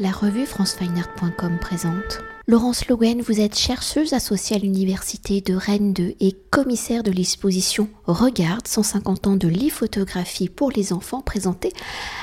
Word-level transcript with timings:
La 0.00 0.12
revue 0.12 0.46
francefineart.com 0.46 1.58
présente. 1.60 2.20
Laurence 2.46 2.86
Lowen, 2.86 3.20
vous 3.20 3.40
êtes 3.40 3.58
chercheuse 3.58 4.12
associée 4.12 4.54
à 4.54 4.60
l'Université 4.60 5.40
de 5.40 5.54
Rennes 5.54 5.92
2 5.92 6.14
et 6.20 6.36
commissaire 6.52 7.02
de 7.02 7.10
l'exposition 7.10 7.88
Regarde 8.04 8.68
150 8.68 9.26
ans 9.26 9.36
de 9.36 9.48
lithographie 9.48 10.48
pour 10.48 10.70
les 10.70 10.92
enfants 10.92 11.20
présentée 11.20 11.72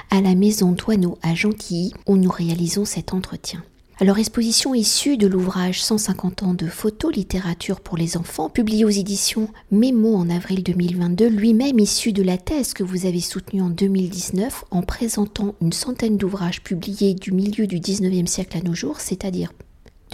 à 0.09 0.21
la 0.21 0.35
Maison 0.35 0.71
Douaneau 0.71 1.17
à 1.21 1.35
Gentilly 1.35 1.91
où 2.07 2.15
nous 2.15 2.31
réalisons 2.31 2.85
cet 2.85 3.13
entretien. 3.13 3.61
Alors, 3.97 4.19
exposition 4.19 4.73
issue 4.73 5.15
de 5.15 5.25
l'ouvrage 5.25 5.81
150 5.81 6.43
ans 6.43 6.53
de 6.53 6.67
photo-littérature 6.67 7.79
pour 7.79 7.95
les 7.95 8.17
enfants, 8.17 8.49
publié 8.49 8.83
aux 8.83 8.89
éditions 8.89 9.47
Mémo 9.71 10.15
en 10.15 10.29
avril 10.29 10.63
2022, 10.63 11.29
lui-même 11.29 11.79
issu 11.79 12.11
de 12.11 12.21
la 12.21 12.37
thèse 12.37 12.73
que 12.73 12.83
vous 12.83 13.05
avez 13.05 13.21
soutenue 13.21 13.61
en 13.61 13.69
2019 13.69 14.65
en 14.69 14.81
présentant 14.81 15.55
une 15.61 15.71
centaine 15.71 16.17
d'ouvrages 16.17 16.61
publiés 16.61 17.13
du 17.13 17.31
milieu 17.31 17.67
du 17.67 17.79
19e 17.79 18.27
siècle 18.27 18.57
à 18.57 18.61
nos 18.61 18.75
jours, 18.75 18.99
c'est-à-dire 18.99 19.53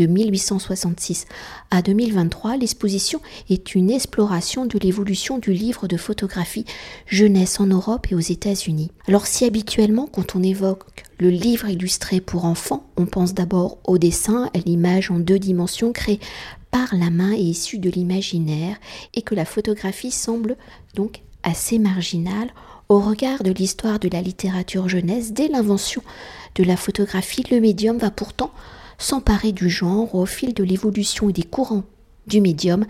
de 0.01 0.07
1866 0.07 1.27
à 1.69 1.83
2023, 1.83 2.57
l'exposition 2.57 3.21
est 3.51 3.75
une 3.75 3.91
exploration 3.91 4.65
de 4.65 4.79
l'évolution 4.79 5.37
du 5.37 5.53
livre 5.53 5.87
de 5.87 5.95
photographie 5.95 6.65
jeunesse 7.05 7.59
en 7.59 7.67
Europe 7.67 8.07
et 8.09 8.15
aux 8.15 8.19
États-Unis. 8.19 8.89
Alors 9.07 9.27
si 9.27 9.45
habituellement 9.45 10.07
quand 10.11 10.35
on 10.35 10.41
évoque 10.41 10.85
le 11.19 11.29
livre 11.29 11.69
illustré 11.69 12.19
pour 12.19 12.45
enfants, 12.45 12.89
on 12.97 13.05
pense 13.05 13.35
d'abord 13.35 13.77
au 13.85 13.99
dessin, 13.99 14.49
à 14.55 14.57
l'image 14.65 15.11
en 15.11 15.19
deux 15.19 15.37
dimensions 15.37 15.91
créée 15.91 16.19
par 16.71 16.95
la 16.95 17.11
main 17.11 17.33
et 17.33 17.41
issue 17.41 17.77
de 17.77 17.91
l'imaginaire, 17.91 18.77
et 19.13 19.21
que 19.21 19.35
la 19.35 19.45
photographie 19.45 20.09
semble 20.09 20.57
donc 20.95 21.21
assez 21.43 21.77
marginale 21.77 22.51
au 22.89 22.99
regard 22.99 23.43
de 23.43 23.51
l'histoire 23.51 23.99
de 23.99 24.09
la 24.11 24.21
littérature 24.21 24.89
jeunesse 24.89 25.31
dès 25.31 25.47
l'invention 25.47 26.01
de 26.55 26.63
la 26.63 26.75
photographie, 26.75 27.45
le 27.51 27.61
médium 27.61 27.99
va 27.99 28.09
pourtant 28.09 28.51
s'emparer 29.01 29.51
du 29.51 29.69
genre 29.69 30.13
au 30.15 30.25
fil 30.25 30.53
de 30.53 30.63
l'évolution 30.63 31.29
et 31.29 31.33
des 31.33 31.43
courants 31.43 31.83
du 32.27 32.41
médium, 32.41 32.85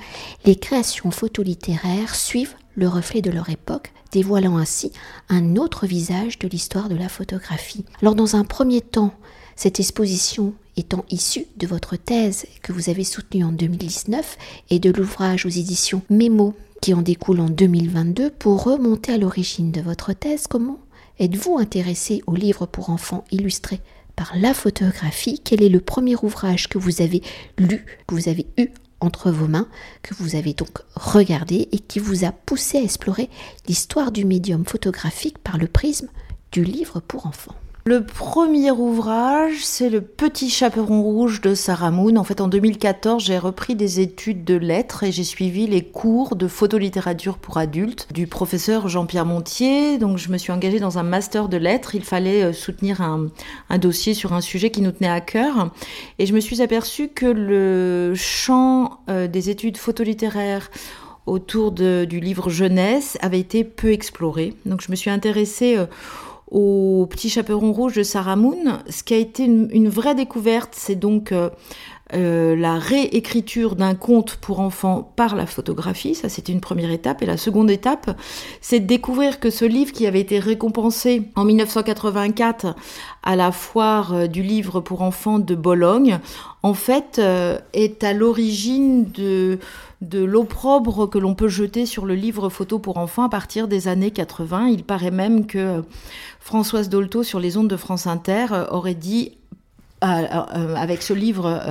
les 0.46 0.56
créations 0.56 1.12
photolittéraires 1.12 2.16
suivent 2.16 2.56
le 2.76 2.88
reflet 2.88 3.22
de 3.22 3.32
leur 3.32 3.50
époque, 3.50 3.92
dévoilant 4.12 4.58
ainsi 4.58 4.92
un 5.30 5.56
autre 5.56 5.86
visage 5.86 6.40
de 6.40 6.48
l'histoire 6.48 6.90
de 6.90 6.96
la 6.96 7.10
photographie. 7.10 7.86
Alors 8.02 8.16
dans 8.16 8.36
un 8.36 8.44
premier 8.44 8.82
temps, 8.82 9.14
cette 9.56 9.80
exposition 9.80 10.54
étant 10.78 11.06
issue 11.10 11.46
de 11.58 11.68
votre 11.68 11.96
thèse 11.96 12.46
que 12.62 12.72
vous 12.72 12.90
avez 12.90 13.04
soutenue 13.04 13.44
en 13.44 13.52
2019 13.52 14.38
et 14.70 14.80
de 14.80 14.92
l'ouvrage 14.92 15.46
aux 15.46 15.50
éditions 15.50 16.02
Mémo 16.10 16.56
qui 16.82 16.96
en 16.96 17.04
découle 17.04 17.40
en 17.40 17.50
2022, 17.50 18.32
pour 18.32 18.64
remonter 18.64 19.14
à 19.14 19.18
l'origine 19.18 19.72
de 19.72 19.82
votre 19.82 20.14
thèse, 20.14 20.48
comment 20.48 20.80
êtes-vous 21.20 21.60
intéressé 21.60 22.24
aux 22.26 22.36
livres 22.36 22.66
pour 22.66 22.90
enfants 22.90 23.24
illustrés? 23.32 23.82
Par 24.16 24.34
la 24.38 24.54
photographie, 24.54 25.42
quel 25.44 25.64
est 25.64 25.70
le 25.70 25.80
premier 25.80 26.16
ouvrage 26.22 26.68
que 26.68 26.78
vous 26.78 27.02
avez 27.02 27.22
lu, 27.58 27.86
que 28.08 28.16
vous 28.16 28.30
avez 28.30 28.48
eu 28.58 28.70
entre 29.00 29.32
vos 29.32 29.48
mains, 29.48 29.68
que 30.04 30.14
vous 30.14 30.36
avez 30.36 30.54
donc 30.54 30.80
regardé 30.96 31.68
et 31.72 31.80
qui 31.80 32.00
vous 32.00 32.24
a 32.24 32.32
poussé 32.32 32.78
à 32.78 32.84
explorer 32.84 33.30
l'histoire 33.68 34.12
du 34.12 34.26
médium 34.26 34.66
photographique 34.66 35.40
par 35.40 35.58
le 35.58 35.68
prisme 35.68 36.08
du 36.52 36.64
livre 36.64 37.00
pour 37.00 37.26
enfants. 37.26 37.56
Le 37.84 38.04
premier 38.04 38.70
ouvrage, 38.70 39.56
c'est 39.64 39.90
Le 39.90 40.02
Petit 40.02 40.52
Chaperon 40.52 41.02
Rouge 41.02 41.42
de 41.42 41.56
Sarah 41.56 41.90
Moon. 41.90 42.16
En 42.16 42.24
fait, 42.24 42.40
en 42.40 42.48
2014, 42.48 43.24
j'ai 43.24 43.40
repris 43.40 43.76
des 43.76 44.00
études 44.00 44.44
de 44.44 44.54
lettres 44.54 45.04
et 45.04 45.12
j'ai 45.12 45.24
suivi 45.24 45.66
les 45.66 45.84
cours 45.84 46.36
de 46.36 46.48
photolittérature 46.48 47.40
pour 47.40 47.58
adultes 47.58 48.08
du 48.14 48.28
professeur 48.28 48.88
Jean-Pierre 48.88 49.26
Montier. 49.26 49.98
Donc, 49.98 50.20
je 50.20 50.30
me 50.30 50.38
suis 50.38 50.52
engagée 50.52 50.80
dans 50.80 51.00
un 51.00 51.04
master 51.04 51.50
de 51.50 51.58
lettres. 51.58 51.96
Il 51.96 52.04
fallait 52.04 52.44
euh, 52.44 52.54
soutenir 52.54 53.02
un, 53.02 53.30
dossier 53.80 54.14
sur 54.14 54.34
un 54.34 54.42
sujet 54.42 54.70
qui 54.70 54.82
nous 54.82 54.92
tenait 54.92 55.10
à 55.10 55.22
cœur. 55.22 55.72
Et 56.20 56.28
je 56.28 56.36
me 56.36 56.40
suis 56.40 56.62
aperçue 56.62 57.08
que 57.08 57.26
le 57.26 58.14
champ 58.16 59.00
euh, 59.10 59.28
des 59.28 59.50
études 59.50 59.78
photolittéraires 59.78 60.70
autour 61.26 61.72
du 61.72 62.20
livre 62.20 62.50
jeunesse 62.50 63.18
avait 63.22 63.40
été 63.40 63.64
peu 63.64 63.92
exploré. 63.92 64.54
Donc, 64.68 64.82
je 64.82 64.92
me 64.92 64.96
suis 64.96 65.10
intéressée 65.10 65.78
euh, 65.78 65.86
au 66.52 67.08
Petit 67.10 67.30
Chaperon 67.30 67.72
Rouge 67.72 67.96
de 67.96 68.04
Sarah 68.04 68.36
Moon. 68.36 68.80
Ce 68.90 69.04
qui 69.04 69.14
a 69.14 69.18
été 69.18 69.46
une, 69.46 69.90
vraie 69.90 70.16
découverte, 70.16 70.74
c'est 70.76 70.96
donc 70.96 71.34
euh, 72.14 72.32
euh, 72.32 72.56
la 72.56 72.78
réécriture 72.78 73.76
d'un 73.76 73.96
conte 73.96 74.36
pour 74.36 74.60
enfants 74.60 75.12
par 75.16 75.36
la 75.36 75.46
photographie. 75.46 76.16
Ça, 76.16 76.30
c'était 76.30 76.52
une 76.52 76.62
première 76.62 76.92
étape. 76.92 77.22
Et 77.22 77.26
la 77.26 77.38
seconde 77.38 77.70
étape, 77.70 78.16
c'est 78.62 78.80
de 78.80 78.86
découvrir 78.86 79.40
que 79.40 79.50
ce 79.50 79.66
livre 79.66 79.92
qui 79.92 80.08
avait 80.08 80.22
été 80.22 80.40
récompensé 80.40 81.24
en 81.36 81.46
1984 81.46 82.76
à 83.24 83.36
la 83.36 83.52
foire 83.52 84.14
euh, 84.14 84.28
du 84.28 84.44
livre 84.44 84.82
pour 84.82 85.02
enfants 85.02 85.40
de 85.40 85.56
Bologne, 85.56 86.20
en 86.64 86.74
fait, 86.74 87.20
est 87.74 88.04
à 88.04 88.14
l'origine 88.14 89.10
de 89.12 89.58
de 90.02 90.24
l'opprobre 90.24 91.08
que 91.08 91.20
l'on 91.20 91.36
peut 91.36 91.48
jeter 91.48 91.86
sur 91.86 92.06
le 92.06 92.16
livre 92.16 92.50
photo 92.50 92.80
pour 92.80 92.98
enfants 92.98 93.24
à 93.24 93.30
partir 93.30 93.68
des 93.68 93.88
années 93.88 94.12
80. 94.12 94.68
Il 94.68 94.84
paraît 94.84 95.12
même 95.12 95.46
que 95.46 95.84
Françoise 96.40 96.90
Dolto 96.90 97.22
sur 97.22 97.40
les 97.40 97.56
ondes 97.56 97.68
de 97.68 97.78
France 97.78 98.08
Inter 98.08 98.48
euh, 98.52 98.66
aurait 98.72 98.96
dit 98.96 99.38
euh, 100.04 100.08
euh, 100.08 100.76
avec 100.76 101.04
ce 101.04 101.14
livre 101.14 101.62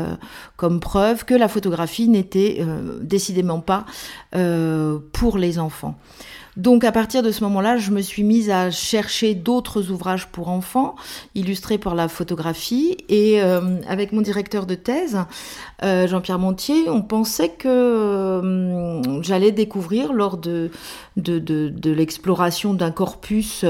comme 0.57 0.79
preuve 0.79 1.25
que 1.25 1.35
la 1.35 1.49
photographie 1.49 2.09
n'était 2.09 2.65
décidément 3.01 3.61
pas 3.61 3.85
pour 5.13 5.39
les 5.39 5.59
enfants. 5.59 5.99
Donc 6.57 6.85
à 6.85 6.93
partir 6.93 7.23
de 7.23 7.31
ce 7.31 7.45
moment-là, 7.45 7.77
je 7.77 7.91
me 7.91 8.01
suis 8.01 8.23
mise 8.23 8.51
à 8.51 8.71
chercher 8.71 9.35
d'autres 9.35 9.91
ouvrages 9.91 10.27
pour 10.29 10.49
enfants, 10.49 10.97
illustrés 11.35 11.79
par 11.79 11.95
la 11.95 12.09
photographie. 12.09 12.97
Et 13.09 13.41
euh, 13.43 13.81
avec 13.89 14.13
mon 14.13 14.21
directeur 14.21 14.67
de 14.67 14.75
thèse, 14.75 15.19
euh, 15.85 16.07
Jean-Pierre 16.09 16.39
Montier, 16.39 16.89
on 16.89 17.03
pensait 17.03 17.51
que 17.51 17.69
euh, 17.69 19.23
j'allais 19.23 19.53
découvrir 19.53 20.13
lors 20.13 20.39
de, 20.39 20.71
l'exploration 21.17 22.75
d'un 22.75 22.91
corpus 22.91 23.65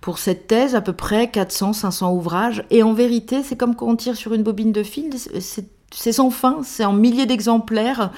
pour 0.00 0.18
cette 0.18 0.46
thèse 0.46 0.74
à 0.74 0.80
peu 0.80 0.92
près 0.92 1.26
400-500 1.26 2.14
ouvrages. 2.14 2.64
Et 2.70 2.82
en 2.82 2.94
vérité, 2.94 3.42
c'est 3.42 3.56
comme 3.56 3.74
quand 3.74 3.86
on 3.86 3.96
tire 3.96 4.16
sur 4.16 4.32
une 4.32 4.42
bobine 4.42 4.72
de 4.72 4.82
film, 4.82 5.10
c'est 5.90 6.12
sans 6.12 6.30
fin, 6.30 6.60
c'est 6.64 6.84
en 6.84 6.92
milliers 6.92 7.26
d'exemplaires 7.26 8.10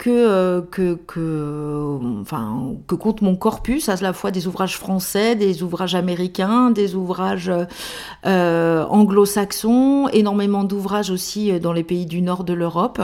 que, 0.00 0.96
que, 1.06 1.98
enfin, 2.22 2.74
que 2.86 2.94
compte 2.94 3.20
mon 3.20 3.36
corpus, 3.36 3.90
à 3.90 3.96
la 3.96 4.14
fois 4.14 4.30
des 4.30 4.46
ouvrages 4.46 4.78
français, 4.78 5.36
des 5.36 5.62
ouvrages 5.62 5.94
américains, 5.94 6.70
des 6.70 6.94
ouvrages 6.94 7.52
euh, 8.24 8.84
anglo-saxons, 8.86 10.08
énormément 10.12 10.64
d'ouvrages 10.64 11.10
aussi 11.10 11.60
dans 11.60 11.74
les 11.74 11.84
pays 11.84 12.06
du 12.06 12.22
nord 12.22 12.44
de 12.44 12.54
l'Europe. 12.54 13.02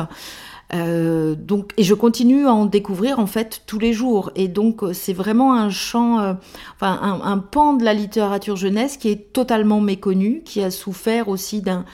Euh, 0.74 1.36
et 1.76 1.84
je 1.84 1.94
continue 1.94 2.46
à 2.46 2.52
en 2.52 2.66
découvrir 2.66 3.20
en 3.20 3.26
fait 3.26 3.62
tous 3.66 3.78
les 3.78 3.92
jours. 3.92 4.30
Et 4.34 4.48
donc, 4.48 4.82
c'est 4.92 5.12
vraiment 5.12 5.54
un 5.54 5.70
champ, 5.70 6.18
euh, 6.20 6.32
un, 6.80 7.38
pan 7.38 7.74
de 7.74 7.84
la 7.84 7.94
littérature 7.94 8.56
jeunesse 8.56 8.96
qui 8.96 9.08
est 9.08 9.32
totalement 9.32 9.80
méconnu, 9.80 10.42
qui 10.44 10.62
a 10.62 10.70
souffert 10.70 11.28
aussi 11.28 11.62
d'un 11.62 11.84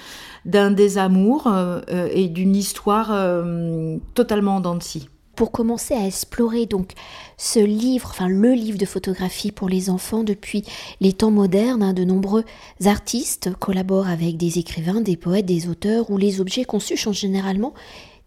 d'un 0.45 0.71
désamour 0.71 1.47
euh, 1.47 1.81
euh, 1.91 2.09
et 2.13 2.29
d'une 2.29 2.57
histoire 2.57 3.11
euh, 3.13 3.99
totalement 4.15 4.57
en 4.57 4.79
pour 5.37 5.51
commencer 5.51 5.95
à 5.95 6.07
explorer 6.07 6.67
donc 6.67 6.93
ce 7.39 7.59
livre, 7.59 8.09
enfin 8.11 8.29
le 8.29 8.53
livre 8.53 8.79
de 8.79 8.85
photographie 8.85 9.51
pour 9.51 9.69
les 9.69 9.89
enfants 9.89 10.25
depuis 10.25 10.63
les 11.01 11.15
temps 11.15 11.31
modernes, 11.31 11.83
hein, 11.83 11.95
de 11.95 12.05
nombreux 12.05 12.45
artistes 12.85 13.51
collaborent 13.59 14.09
avec 14.09 14.37
des 14.37 14.59
écrivains, 14.59 15.01
des 15.01 15.17
poètes, 15.17 15.47
des 15.47 15.69
auteurs, 15.69 16.11
où 16.11 16.19
les 16.19 16.41
objets 16.41 16.65
conçus 16.65 16.99
sont 16.99 17.13
généralement 17.13 17.73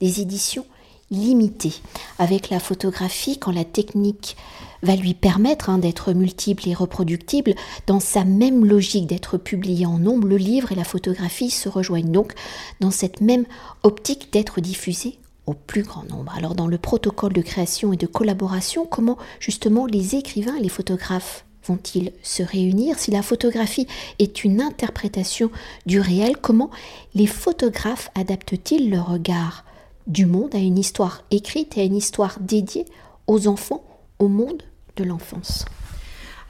des 0.02 0.20
éditions 0.20 0.66
limitées. 1.12 1.76
Avec 2.18 2.50
la 2.50 2.59
photographie, 2.59 3.38
quand 3.38 3.52
la 3.52 3.66
technique 3.66 4.36
va 4.85 4.96
lui 4.96 5.13
permettre 5.13 5.69
hein, 5.69 5.79
d'être 5.79 6.13
multiple 6.13 6.69
et 6.69 6.73
reproductible 6.73 7.56
dans 7.88 8.00
sa 8.00 8.23
même 8.23 8.63
logique 8.63 9.07
d'être 9.07 9.38
publié 9.38 9.85
en 9.85 9.97
nombre. 9.97 10.28
Le 10.28 10.38
livre 10.38 10.72
et 10.72 10.75
la 10.75 10.84
photographie 10.84 11.50
se 11.50 11.68
rejoignent 11.68 12.12
donc 12.12 12.34
dans 12.79 12.91
cette 12.91 13.20
même 13.20 13.46
optique 13.84 14.32
d'être 14.32 14.61
diffusés 14.61 15.20
au 15.46 15.53
plus 15.53 15.84
grand 15.84 16.03
nombre. 16.09 16.34
Alors 16.35 16.55
dans 16.55 16.67
le 16.67 16.78
protocole 16.78 17.34
de 17.34 17.41
création 17.41 17.93
et 17.93 17.97
de 17.97 18.08
collaboration, 18.08 18.85
comment 18.85 19.17
justement 19.40 19.85
les 19.85 20.16
écrivains 20.16 20.55
et 20.55 20.61
les 20.61 20.70
photographes 20.70 21.46
vont-ils 21.67 22.11
se 22.22 22.43
réunir? 22.43 22.99
Si 22.99 23.11
la 23.11 23.22
photographie 23.22 23.88
est 24.20 24.43
une 24.43 24.61
interprétation 24.61 25.52
du 25.85 25.99
réel, 25.99 26.38
comment 26.38 26.70
les 27.16 27.28
photographes 27.28 28.09
adaptent-ils 28.16 28.90
leur 28.90 29.09
regard 29.09 29.66
du 30.08 30.28
monde 30.28 30.53
à 30.53 30.59
une 30.59 30.78
histoire 30.78 31.23
écrite 31.31 31.78
et 31.78 31.81
à 31.81 31.85
une 31.85 31.96
histoire 31.96 32.38
dédiée 32.40 32.85
aux 33.28 33.47
enfants, 33.47 33.84
au 34.20 34.28
monde 34.28 34.61
de 34.96 35.03
l'enfance. 35.03 35.66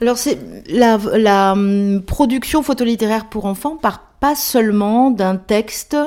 Alors 0.01 0.17
c'est 0.17 0.37
la, 0.67 1.51
hum, 1.53 2.03
production 2.05 2.63
photolittéraire 2.63 3.29
pour 3.29 3.45
enfants 3.45 3.77
part 3.77 4.01
pas 4.19 4.35
seulement 4.35 5.11
d'un 5.11 5.35
texte 5.35 5.97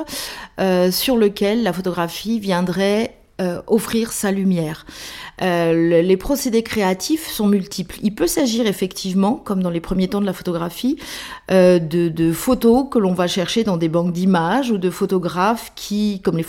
euh, 0.59 0.91
sur 0.91 1.15
lequel 1.17 1.63
la 1.63 1.73
photographie 1.73 2.39
viendrait 2.39 3.18
euh, 3.39 3.61
offrir 3.67 4.11
sa 4.11 4.31
lumière. 4.31 4.85
Euh, 5.41 6.01
les 6.01 6.17
procédés 6.17 6.61
créatifs 6.61 7.27
sont 7.27 7.47
multiples. 7.47 7.95
Il 8.01 8.13
peut 8.13 8.27
s'agir 8.27 8.67
effectivement, 8.67 9.35
comme 9.35 9.63
dans 9.63 9.69
les 9.69 9.79
premiers 9.79 10.09
temps 10.09 10.19
de 10.19 10.25
la 10.25 10.33
photographie, 10.33 10.97
euh, 11.49 11.79
de, 11.79 12.31
photos 12.33 12.87
que 12.91 12.99
l'on 12.99 13.13
va 13.13 13.27
chercher 13.27 13.63
dans 13.63 13.77
des 13.77 13.87
banques 13.87 14.11
d'images 14.11 14.71
ou 14.71 14.77
de 14.77 14.89
photographes 14.89 15.71
qui, 15.75 16.19
comme 16.21 16.35
les, 16.35 16.45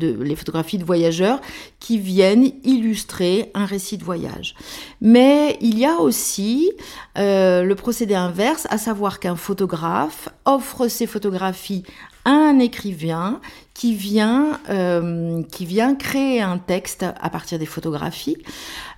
les 0.00 0.36
photographies 0.36 0.78
de 0.78 0.84
voyageurs, 0.84 1.40
qui 1.80 1.96
viennent 1.98 2.52
illustrer 2.64 3.50
un 3.54 3.64
récit 3.64 3.96
de 3.96 4.04
voyage. 4.04 4.54
Mais 5.00 5.56
il 5.62 5.78
y 5.78 5.86
a 5.86 6.00
aussi 6.00 6.70
le 7.16 7.74
procédé 7.74 8.14
inverse, 8.14 8.66
à 8.68 8.76
savoir 8.76 9.20
qu'un 9.20 9.36
photographe 9.36 10.28
offre 10.44 10.88
ses 10.88 11.06
photographies 11.06 11.82
un 12.26 12.58
écrivain 12.58 13.40
qui 13.72 13.94
vient, 13.94 14.60
euh, 14.68 15.42
qui 15.44 15.64
vient 15.64 15.94
créer 15.94 16.42
un 16.42 16.58
texte 16.58 17.04
à 17.20 17.30
partir 17.30 17.58
des 17.58 17.66
photographies. 17.66 18.36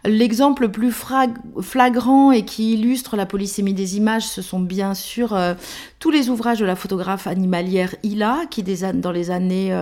L'exemple 0.08 0.62
le 0.62 0.72
plus 0.72 0.90
flagrant 0.90 2.32
et 2.32 2.42
qui 2.42 2.72
illustre 2.72 3.14
la 3.14 3.26
polysémie 3.26 3.74
des 3.74 3.98
images, 3.98 4.26
ce 4.26 4.40
sont 4.40 4.58
bien 4.58 4.94
sûr 4.94 5.34
euh, 5.34 5.52
tous 5.98 6.10
les 6.10 6.30
ouvrages 6.30 6.60
de 6.60 6.64
la 6.64 6.76
photographe 6.76 7.26
animalière 7.26 7.94
Hila, 8.02 8.46
qui 8.50 8.64
dans 8.94 9.12
les 9.12 9.30
années 9.30 9.76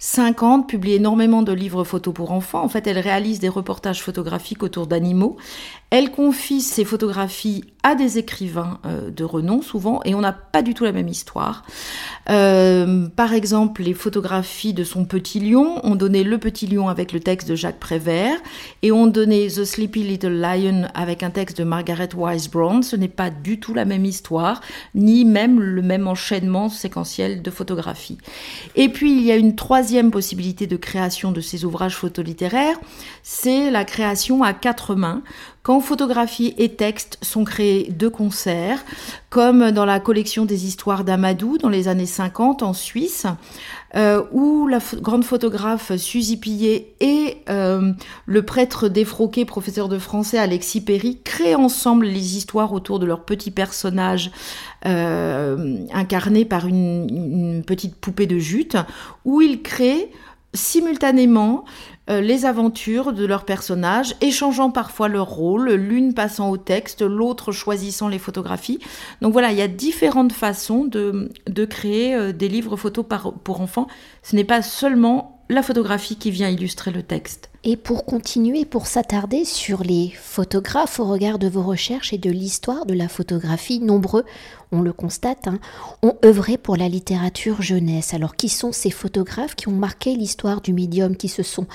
50 0.00 0.62
euh, 0.62 0.66
publie 0.66 0.94
énormément 0.94 1.42
de 1.42 1.52
livres 1.52 1.84
photos 1.84 2.12
pour 2.12 2.32
enfants. 2.32 2.64
En 2.64 2.68
fait, 2.68 2.88
elle 2.88 2.98
réalise 2.98 3.38
des 3.38 3.48
reportages 3.48 4.02
photographiques 4.02 4.64
autour 4.64 4.88
d'animaux. 4.88 5.36
Elle 5.90 6.10
confie 6.10 6.62
ses 6.62 6.84
photographies 6.84 7.64
à 7.82 7.94
des 7.94 8.18
écrivains 8.18 8.78
euh, 8.86 9.10
de 9.10 9.24
renom, 9.24 9.62
souvent, 9.62 10.00
et 10.04 10.16
on 10.16 10.20
n'a 10.20 10.32
pas 10.32 10.62
du 10.62 10.74
tout 10.74 10.84
la 10.84 10.92
même 10.92 11.08
histoire. 11.08 11.62
par 12.26 13.32
exemple, 13.32 13.82
les 13.82 13.94
photographies 13.94 14.74
de 14.74 14.84
son 14.84 15.04
petit 15.04 15.38
lion 15.38 15.80
ont 15.84 15.94
donné 15.94 16.24
Le 16.24 16.38
Petit 16.38 16.66
Lion 16.66 16.88
avec 16.88 17.12
le 17.12 17.20
texte 17.20 17.48
de 17.48 17.54
Jacques 17.54 17.78
Prévert, 17.78 18.36
et 18.82 18.90
ont 18.90 19.06
donné 19.06 19.48
Sleepy 19.64 20.02
Little 20.02 20.40
Lion 20.40 20.88
avec 20.94 21.22
un 21.22 21.30
texte 21.30 21.58
de 21.58 21.64
Margaret 21.64 22.10
Wise 22.14 22.48
Brown, 22.48 22.82
ce 22.82 22.96
n'est 22.96 23.08
pas 23.08 23.30
du 23.30 23.60
tout 23.60 23.74
la 23.74 23.84
même 23.84 24.04
histoire, 24.04 24.60
ni 24.94 25.24
même 25.24 25.60
le 25.60 25.82
même 25.82 26.06
enchaînement 26.06 26.68
séquentiel 26.68 27.42
de 27.42 27.50
photographies. 27.50 28.18
Et 28.76 28.88
puis 28.88 29.12
il 29.12 29.22
y 29.22 29.32
a 29.32 29.36
une 29.36 29.56
troisième 29.56 30.10
possibilité 30.10 30.66
de 30.66 30.76
création 30.76 31.32
de 31.32 31.40
ces 31.40 31.64
ouvrages 31.64 31.96
photolittéraires, 31.96 32.78
c'est 33.22 33.70
la 33.70 33.84
création 33.84 34.42
à 34.42 34.52
quatre 34.52 34.94
mains 34.94 35.22
quand 35.62 35.80
photographie 35.80 36.54
et 36.56 36.70
texte 36.70 37.18
sont 37.20 37.44
créés 37.44 37.90
de 37.90 38.08
concert, 38.08 38.82
comme 39.28 39.70
dans 39.72 39.84
la 39.84 40.00
collection 40.00 40.46
des 40.46 40.66
histoires 40.66 41.04
d'Amadou 41.04 41.58
dans 41.58 41.68
les 41.68 41.86
années 41.86 42.06
50 42.06 42.62
en 42.62 42.72
Suisse, 42.72 43.26
euh, 43.94 44.22
où 44.32 44.66
la 44.68 44.78
grande 45.00 45.24
photographe 45.24 45.94
Suzy 45.96 46.38
Pillet 46.38 46.94
et 47.00 47.36
euh, 47.50 47.92
le 48.24 48.42
prêtre 48.42 48.88
défroqué, 48.88 49.44
professeur 49.44 49.88
de 49.88 49.98
français 49.98 50.38
Alexis 50.38 50.80
Perry, 50.80 51.18
créent 51.22 51.56
ensemble 51.56 52.06
les 52.06 52.38
histoires 52.38 52.72
autour 52.72 52.98
de 52.98 53.04
leurs 53.04 53.24
petits 53.24 53.50
personnages 53.50 54.30
euh, 54.86 55.76
incarnés 55.92 56.46
par 56.46 56.66
une, 56.66 57.06
une 57.10 57.64
petite 57.64 57.96
poupée 57.96 58.26
de 58.26 58.38
jute, 58.38 58.76
où 59.26 59.42
ils 59.42 59.60
créent 59.60 60.10
simultanément 60.54 61.64
euh, 62.10 62.20
les 62.20 62.44
aventures 62.44 63.12
de 63.12 63.24
leurs 63.24 63.44
personnages, 63.44 64.16
échangeant 64.20 64.70
parfois 64.70 65.08
leur 65.08 65.28
rôle, 65.28 65.70
l'une 65.70 66.12
passant 66.12 66.50
au 66.50 66.56
texte, 66.56 67.02
l'autre 67.02 67.52
choisissant 67.52 68.08
les 68.08 68.18
photographies. 68.18 68.80
Donc 69.22 69.32
voilà, 69.32 69.52
il 69.52 69.58
y 69.58 69.62
a 69.62 69.68
différentes 69.68 70.32
façons 70.32 70.84
de, 70.84 71.30
de 71.46 71.64
créer 71.64 72.14
euh, 72.14 72.32
des 72.32 72.48
livres 72.48 72.76
photos 72.76 73.04
pour 73.44 73.60
enfants. 73.60 73.86
Ce 74.22 74.34
n'est 74.34 74.44
pas 74.44 74.62
seulement 74.62 75.40
la 75.48 75.62
photographie 75.62 76.16
qui 76.16 76.30
vient 76.30 76.48
illustrer 76.48 76.90
le 76.90 77.02
texte. 77.02 77.50
Et 77.62 77.76
pour 77.76 78.06
continuer, 78.06 78.64
pour 78.64 78.86
s'attarder 78.86 79.44
sur 79.44 79.82
les 79.82 80.10
photographes 80.18 80.98
au 80.98 81.04
regard 81.04 81.38
de 81.38 81.46
vos 81.46 81.62
recherches 81.62 82.14
et 82.14 82.18
de 82.18 82.30
l'histoire 82.30 82.86
de 82.86 82.94
la 82.94 83.06
photographie, 83.06 83.80
nombreux, 83.80 84.24
on 84.72 84.80
le 84.80 84.94
constate, 84.94 85.46
hein, 85.46 85.58
ont 86.02 86.16
œuvré 86.24 86.56
pour 86.56 86.78
la 86.78 86.88
littérature 86.88 87.60
jeunesse. 87.60 88.14
Alors 88.14 88.36
qui 88.36 88.48
sont 88.48 88.72
ces 88.72 88.90
photographes 88.90 89.56
qui 89.56 89.68
ont 89.68 89.72
marqué 89.72 90.14
l'histoire 90.14 90.62
du 90.62 90.72
médium, 90.72 91.18
qui 91.18 91.28
se 91.28 91.42
sont 91.42 91.66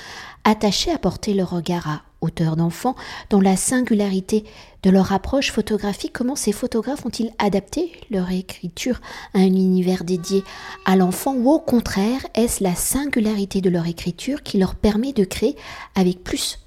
attachés 0.42 0.90
à 0.90 0.98
porter 0.98 1.34
leur 1.34 1.50
regard 1.50 1.88
à 1.88 2.02
auteurs 2.20 2.56
d'enfants, 2.56 2.96
dans 3.30 3.40
la 3.40 3.56
singularité 3.56 4.44
de 4.82 4.90
leur 4.90 5.12
approche 5.12 5.50
photographique, 5.50 6.12
comment 6.12 6.36
ces 6.36 6.52
photographes 6.52 7.04
ont-ils 7.04 7.32
adapté 7.38 7.92
leur 8.10 8.30
écriture 8.30 9.00
à 9.34 9.38
un 9.38 9.46
univers 9.46 10.04
dédié 10.04 10.44
à 10.84 10.96
l'enfant? 10.96 11.34
Ou 11.34 11.50
au 11.50 11.58
contraire, 11.58 12.26
est-ce 12.34 12.62
la 12.62 12.74
singularité 12.74 13.60
de 13.60 13.70
leur 13.70 13.86
écriture 13.86 14.42
qui 14.42 14.58
leur 14.58 14.74
permet 14.74 15.12
de 15.12 15.24
créer 15.24 15.56
avec 15.94 16.22
plus 16.22 16.58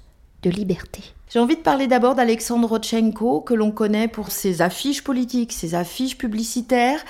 de 0.42 0.50
liberté 0.50 1.02
j'ai 1.32 1.38
envie 1.38 1.54
de 1.54 1.60
parler 1.60 1.86
d'abord 1.86 2.16
d'Alexandre 2.16 2.68
Rodchenko, 2.68 3.40
que 3.40 3.54
l'on 3.54 3.70
connaît 3.70 4.08
pour 4.08 4.32
ses 4.32 4.62
affiches 4.62 5.04
politiques, 5.04 5.52
ses 5.52 5.76
affiches 5.76 6.18
publicitaires, 6.18 7.04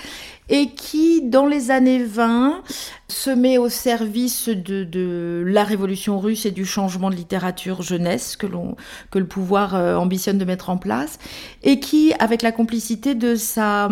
et 0.50 0.70
qui, 0.70 1.22
dans 1.22 1.46
les 1.46 1.70
années 1.70 2.04
20, 2.04 2.62
se 3.08 3.30
met 3.30 3.56
au 3.56 3.68
service 3.68 4.48
de, 4.48 5.44
la 5.46 5.64
révolution 5.64 6.18
russe 6.18 6.44
et 6.44 6.50
du 6.50 6.66
changement 6.66 7.08
de 7.08 7.14
littérature 7.14 7.82
jeunesse 7.82 8.36
que, 8.36 8.46
le 8.46 9.26
pouvoir 9.26 9.74
euh, 9.74 9.96
ambitionne 9.96 10.38
de 10.38 10.44
mettre 10.44 10.68
en 10.68 10.76
place, 10.76 11.18
et 11.62 11.80
qui, 11.80 12.12
avec 12.18 12.42
la 12.42 12.52
complicité 12.52 13.14
de 13.14 13.36
sa, 13.36 13.88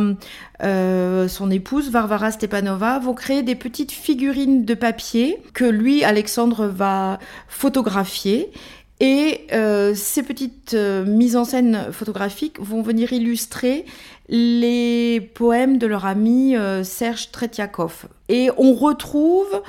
euh, 0.63 1.29
son 1.29 1.51
épouse, 1.51 1.91
Varvara 1.91 2.33
Stepanova, 2.33 2.99
vont 2.99 3.15
créer 3.15 3.43
des 3.43 3.55
petites 3.55 3.93
figurines 3.93 4.65
de 4.65 4.75
papier 4.75 5.41
que 5.55 5.65
lui, 5.65 6.05
Alexandre, 6.05 6.67
va 6.67 7.19
photographier 7.49 8.51
et 9.01 9.47
euh, 9.53 9.95
ces 9.95 10.25
petites 10.25 10.75
euh, 10.75 11.05
mises 11.05 11.37
en 11.37 11.45
scène 11.45 11.87
photographiques 11.93 12.59
vont 12.59 12.83
venir 12.83 13.13
illustrer 13.13 13.85
les 14.29 15.21
poèmes 15.35 15.79
de 15.79 15.87
leur 15.87 16.05
ami 16.05 16.57
euh, 16.57 16.83
Serge 16.83 17.31
Tretiakov. 17.31 18.07
Et 18.29 18.51
on 18.59 18.75
retrouve, 18.75 19.63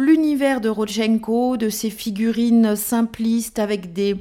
l'univers 0.00 0.60
de 0.60 0.68
Rodchenko, 0.68 1.56
de 1.56 1.70
ces 1.70 1.90
figurines 1.90 2.76
simplistes 2.76 3.58
avec 3.58 3.92
des 3.92 4.16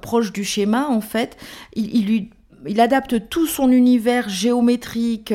proches 0.00 0.32
du 0.32 0.42
schéma 0.42 0.86
en 0.88 1.00
fait. 1.00 1.36
Il 1.76 2.80
adapte 2.80 3.28
tout 3.28 3.46
son 3.46 3.70
univers 3.70 4.28
géométrique 4.28 5.32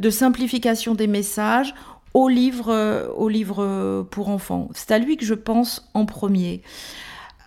de 0.00 0.10
simplification 0.10 0.94
des 0.96 1.06
messages 1.06 1.74
au 2.14 2.28
livre, 2.28 3.12
au 3.16 3.28
livre 3.28 4.06
pour 4.10 4.28
enfants. 4.28 4.68
C'est 4.74 4.90
à 4.90 4.98
lui 4.98 5.16
que 5.16 5.24
je 5.24 5.34
pense 5.34 5.88
en 5.94 6.04
premier. 6.06 6.62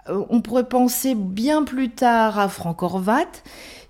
Euh, 0.10 0.24
on 0.30 0.42
pourrait 0.42 0.68
penser 0.68 1.16
bien 1.16 1.64
plus 1.64 1.90
tard 1.90 2.38
à 2.40 2.48
Frank 2.48 2.82
Horvat, 2.84 3.26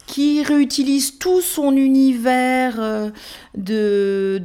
qui 0.07 0.43
réutilise 0.43 1.17
tout 1.17 1.41
son 1.41 1.75
univers 1.75 2.79
euh, 2.79 3.09
de, 3.57 4.41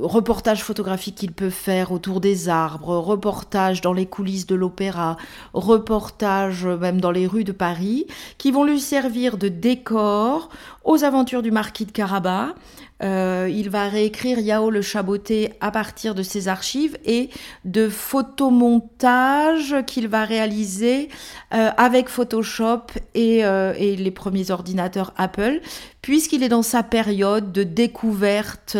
reportages 0.00 0.62
photographiques 0.62 1.16
qu'il 1.16 1.32
peut 1.32 1.50
faire 1.50 1.92
autour 1.92 2.20
des 2.20 2.48
arbres, 2.48 2.96
reportages 2.96 3.80
dans 3.80 3.92
les 3.92 4.06
coulisses 4.06 4.46
de 4.46 4.54
l'opéra, 4.54 5.16
reportages 5.52 6.66
même 6.66 7.00
dans 7.00 7.10
les 7.10 7.26
rues 7.26 7.44
de 7.44 7.52
Paris, 7.52 8.06
qui 8.38 8.50
vont 8.50 8.64
lui 8.64 8.80
servir 8.80 9.36
de 9.38 9.48
décor 9.48 10.48
aux 10.84 11.04
aventures 11.04 11.42
du 11.42 11.50
marquis 11.50 11.86
de 11.86 11.92
Carabas, 11.92 12.54
euh, 13.02 13.48
il 13.50 13.68
va 13.68 13.88
réécrire 13.88 14.38
Yao 14.38 14.70
le 14.70 14.80
Chaboté 14.80 15.52
à 15.60 15.70
partir 15.70 16.14
de 16.14 16.22
ses 16.22 16.46
archives 16.48 16.96
et 17.04 17.30
de 17.64 17.88
photomontages 17.88 19.76
qu'il 19.86 20.06
va 20.08 20.24
réaliser 20.24 21.08
euh, 21.52 21.70
avec 21.76 22.08
Photoshop 22.08 22.82
euh, 23.16 23.74
et, 23.76 23.96
les 23.96 24.10
premiers 24.12 24.50
ordinateurs 24.50 25.12
Apple, 25.16 25.60
puisqu'il 26.02 26.42
est 26.42 26.48
dans 26.48 26.62
sa 26.62 26.82
période 26.82 27.52
de 27.52 27.62
découverte 27.62 28.76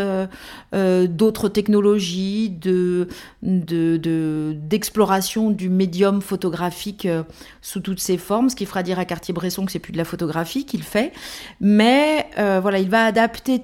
d'autres 0.73 1.49
technologies, 1.49 2.51
de, 2.51 3.09
d'exploration 4.53 5.51
du 5.51 5.69
médium 5.69 6.21
photographique 6.21 7.09
sous 7.61 7.81
toutes 7.81 8.01
ses 8.01 8.19
formes, 8.19 8.51
ce 8.51 8.57
qui 8.57 8.67
fera 8.67 8.83
dire 8.83 8.99
à 8.99 9.05
Cartier-Bresson 9.05 9.65
que 9.65 9.73
c'est 9.73 9.79
plus 9.79 9.93
de 9.93 9.99
la 9.99 10.05
photographie 10.05 10.67
qu'il 10.67 10.83
fait. 10.83 11.13
Mais 11.61 12.29
voilà, 12.37 12.81
il 12.81 12.91
va 12.91 13.05
adapter 13.05 13.63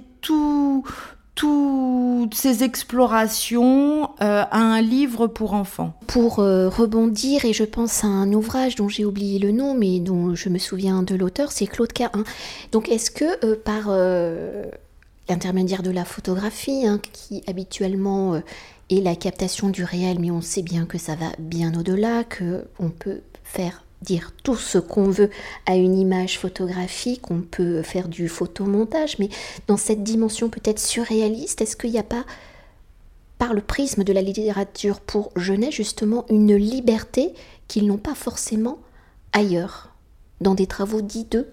toutes 1.38 2.34
ces 2.34 2.64
explorations 2.64 4.10
euh, 4.20 4.42
à 4.50 4.58
un 4.58 4.80
livre 4.82 5.28
pour 5.28 5.52
enfants. 5.52 5.92
Pour 6.08 6.40
euh, 6.40 6.68
rebondir, 6.68 7.44
et 7.44 7.52
je 7.52 7.62
pense 7.62 8.02
à 8.02 8.08
un 8.08 8.32
ouvrage 8.32 8.74
dont 8.74 8.88
j'ai 8.88 9.04
oublié 9.04 9.38
le 9.38 9.52
nom, 9.52 9.72
mais 9.72 10.00
dont 10.00 10.34
je 10.34 10.48
me 10.48 10.58
souviens 10.58 11.04
de 11.04 11.14
l'auteur, 11.14 11.52
c'est 11.52 11.68
Claude 11.68 11.92
Cahin. 11.92 12.24
Donc 12.72 12.88
est-ce 12.88 13.12
que 13.12 13.46
euh, 13.46 13.54
par 13.54 13.88
l'intermédiaire 15.28 15.84
de 15.84 15.92
la 15.92 16.04
photographie, 16.04 16.88
hein, 16.88 17.00
qui 17.12 17.44
habituellement 17.46 18.42
est 18.90 19.00
la 19.00 19.14
captation 19.14 19.68
du 19.68 19.84
réel, 19.84 20.18
mais 20.18 20.32
on 20.32 20.40
sait 20.40 20.62
bien 20.62 20.86
que 20.86 20.98
ça 20.98 21.14
va 21.14 21.28
bien 21.38 21.72
au-delà, 21.78 22.24
qu'on 22.24 22.90
peut 22.90 23.20
faire 23.44 23.84
dire 24.02 24.32
tout 24.42 24.56
ce 24.56 24.78
qu'on 24.78 25.10
veut 25.10 25.30
à 25.66 25.76
une 25.76 25.98
image 25.98 26.38
photographique, 26.38 27.30
on 27.30 27.40
peut 27.40 27.82
faire 27.82 28.08
du 28.08 28.28
photomontage, 28.28 29.18
mais 29.18 29.28
dans 29.66 29.76
cette 29.76 30.02
dimension 30.02 30.48
peut-être 30.48 30.78
surréaliste, 30.78 31.60
est-ce 31.60 31.76
qu'il 31.76 31.90
n'y 31.90 31.98
a 31.98 32.04
pas 32.04 32.24
par 33.38 33.54
le 33.54 33.60
prisme 33.60 34.04
de 34.04 34.12
la 34.12 34.22
littérature 34.22 35.00
pour 35.00 35.30
jeunesse, 35.36 35.74
justement, 35.74 36.26
une 36.28 36.56
liberté 36.56 37.32
qu'ils 37.68 37.86
n'ont 37.86 37.96
pas 37.98 38.14
forcément 38.14 38.78
ailleurs, 39.32 39.90
dans 40.40 40.54
des 40.54 40.66
travaux 40.66 41.00
dits 41.00 41.26
de 41.30 41.46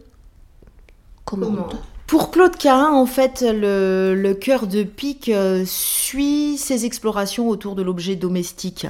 commande? 1.25 1.75
Pour 2.07 2.29
Claude 2.29 2.55
Carin, 2.55 2.93
en 2.93 3.07
fait, 3.07 3.43
le, 3.43 4.33
cœur 4.33 4.67
de 4.67 4.83
pique 4.83 5.29
euh, 5.29 5.63
suit 5.65 6.55
ses 6.55 6.85
explorations 6.85 7.49
autour 7.49 7.73
de 7.73 7.81
l'objet 7.81 8.15
domestique 8.15 8.85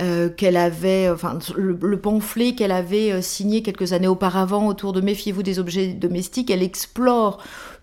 euh, 0.00 0.28
qu'elle 0.28 0.56
avait, 0.56 1.10
enfin, 1.10 1.40
le, 1.56 1.98
pamphlet 1.98 2.54
qu'elle 2.54 2.70
avait 2.70 3.10
euh, 3.10 3.20
signé 3.20 3.62
quelques 3.62 3.92
années 3.92 4.06
auparavant 4.06 4.68
autour 4.68 4.92
de 4.92 5.00
Méfiez-vous 5.00 5.42
des 5.42 5.58
objets 5.58 5.88
domestiques. 5.88 6.50
Elle 6.52 6.62
explore 6.62 7.42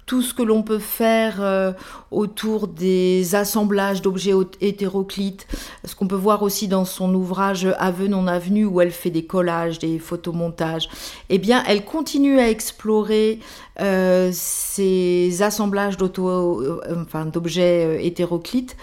tout 0.10 0.24
ce 0.24 0.34
que 0.34 0.42
l'on 0.42 0.64
peut 0.64 0.80
faire 0.80 1.36
euh, 1.40 1.72
autour 2.10 2.68
des 2.68 3.36
assemblages 3.36 4.02
d'objets 4.02 4.34
hétéroclites, 4.60 5.46
ce 5.86 5.94
qu'on 5.94 6.08
peut 6.08 6.16
voir 6.16 6.42
aussi 6.42 6.68
dans 6.68 6.84
son 6.84 7.14
ouvrage 7.14 7.68
Aveu 7.78 8.08
non 8.08 8.26
avenu 8.26 8.66
où 8.66 8.82
elle 8.82 8.90
fait 8.90 9.12
des 9.12 9.26
collages, 9.26 9.78
des 9.78 10.00
photomontages, 10.00 10.90
eh 11.30 11.38
bien 11.38 11.64
elle 11.68 11.86
continue 11.86 12.40
à 12.40 12.50
explorer 12.50 13.38
euh, 13.82 14.32
ces 14.34 15.44
assemblages 15.44 15.98
euh, 16.02 17.26
d'objets 17.32 18.04
hétéroclites 18.04 18.76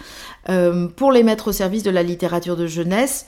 pour 0.95 1.11
les 1.11 1.25
mettre 1.25 1.49
au 1.49 1.53
service 1.53 1.83
de 1.83 1.91
la 1.91 2.05
littérature 2.05 2.57
de 2.57 2.69
jeunesse 2.69 3.27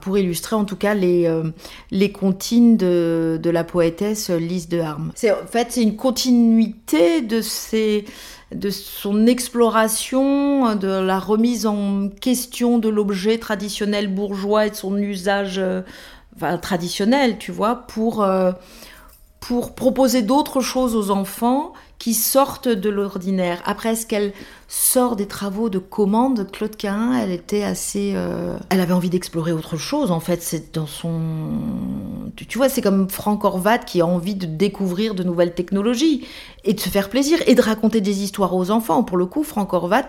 pour 0.00 0.18
illustrer 0.18 0.56
en 0.56 0.64
tout 0.64 0.76
cas 0.76 0.94
les, 0.94 1.26
euh, 1.26 1.44
les 1.90 2.10
comptines 2.10 2.76
de, 2.76 3.38
de, 3.40 3.50
la 3.50 3.64
poétesse 3.64 4.30
Lise 4.30 4.68
de 4.68 4.80
Harme. 4.80 5.12
C'est, 5.14 5.30
en 5.30 5.46
fait, 5.46 5.68
c'est 5.70 5.82
une 5.82 5.96
continuité 5.96 7.22
de, 7.22 7.40
ses, 7.40 8.04
de 8.52 8.70
son 8.70 9.26
exploration, 9.26 10.74
de 10.74 10.88
la 10.88 11.18
remise 11.18 11.66
en 11.66 12.08
question 12.08 12.78
de 12.78 12.88
l'objet 12.88 13.38
traditionnel 13.38 14.08
bourgeois 14.12 14.66
et 14.66 14.70
de 14.70 14.74
son 14.74 14.96
usage 14.96 15.58
euh, 15.58 15.82
traditionnel, 16.60 17.38
tu 17.38 17.52
vois, 17.52 17.86
pour, 17.86 18.22
euh, 18.22 18.52
pour 19.40 19.74
proposer 19.74 20.22
d'autres 20.22 20.60
choses 20.60 20.96
aux 20.96 21.10
enfants 21.10 21.72
qui 21.98 22.14
sortent 22.14 22.68
de 22.68 22.90
l'ordinaire. 22.90 23.60
Après, 23.64 23.90
est-ce 23.90 24.06
qu'elle 24.06 24.32
sort 24.68 25.16
des 25.16 25.26
travaux 25.26 25.68
de 25.68 25.78
commande 25.78 26.48
Claude 26.52 26.76
Cahin, 26.76 27.18
elle 27.18 27.32
était 27.32 27.64
assez... 27.64 28.12
Euh, 28.14 28.56
elle 28.70 28.80
avait 28.80 28.92
envie 28.92 29.10
d'explorer 29.10 29.52
autre 29.52 29.76
chose, 29.76 30.12
en 30.12 30.20
fait. 30.20 30.40
C'est 30.42 30.74
dans 30.74 30.86
son... 30.86 31.20
Tu, 32.36 32.56
vois, 32.56 32.68
c'est 32.68 32.82
comme 32.82 33.10
Franck 33.10 33.44
Horvat 33.44 33.78
qui 33.78 34.00
a 34.00 34.06
envie 34.06 34.36
de 34.36 34.46
découvrir 34.46 35.14
de 35.14 35.24
nouvelles 35.24 35.54
technologies 35.54 36.26
et 36.64 36.72
de 36.72 36.80
se 36.80 36.88
faire 36.88 37.08
plaisir 37.08 37.38
et 37.46 37.56
de 37.56 37.62
raconter 37.62 38.00
des 38.00 38.22
histoires 38.22 38.54
aux 38.54 38.70
enfants. 38.70 39.02
Pour 39.02 39.16
le 39.16 39.26
coup, 39.26 39.42
Franck 39.42 39.72
Horvat 39.72 40.08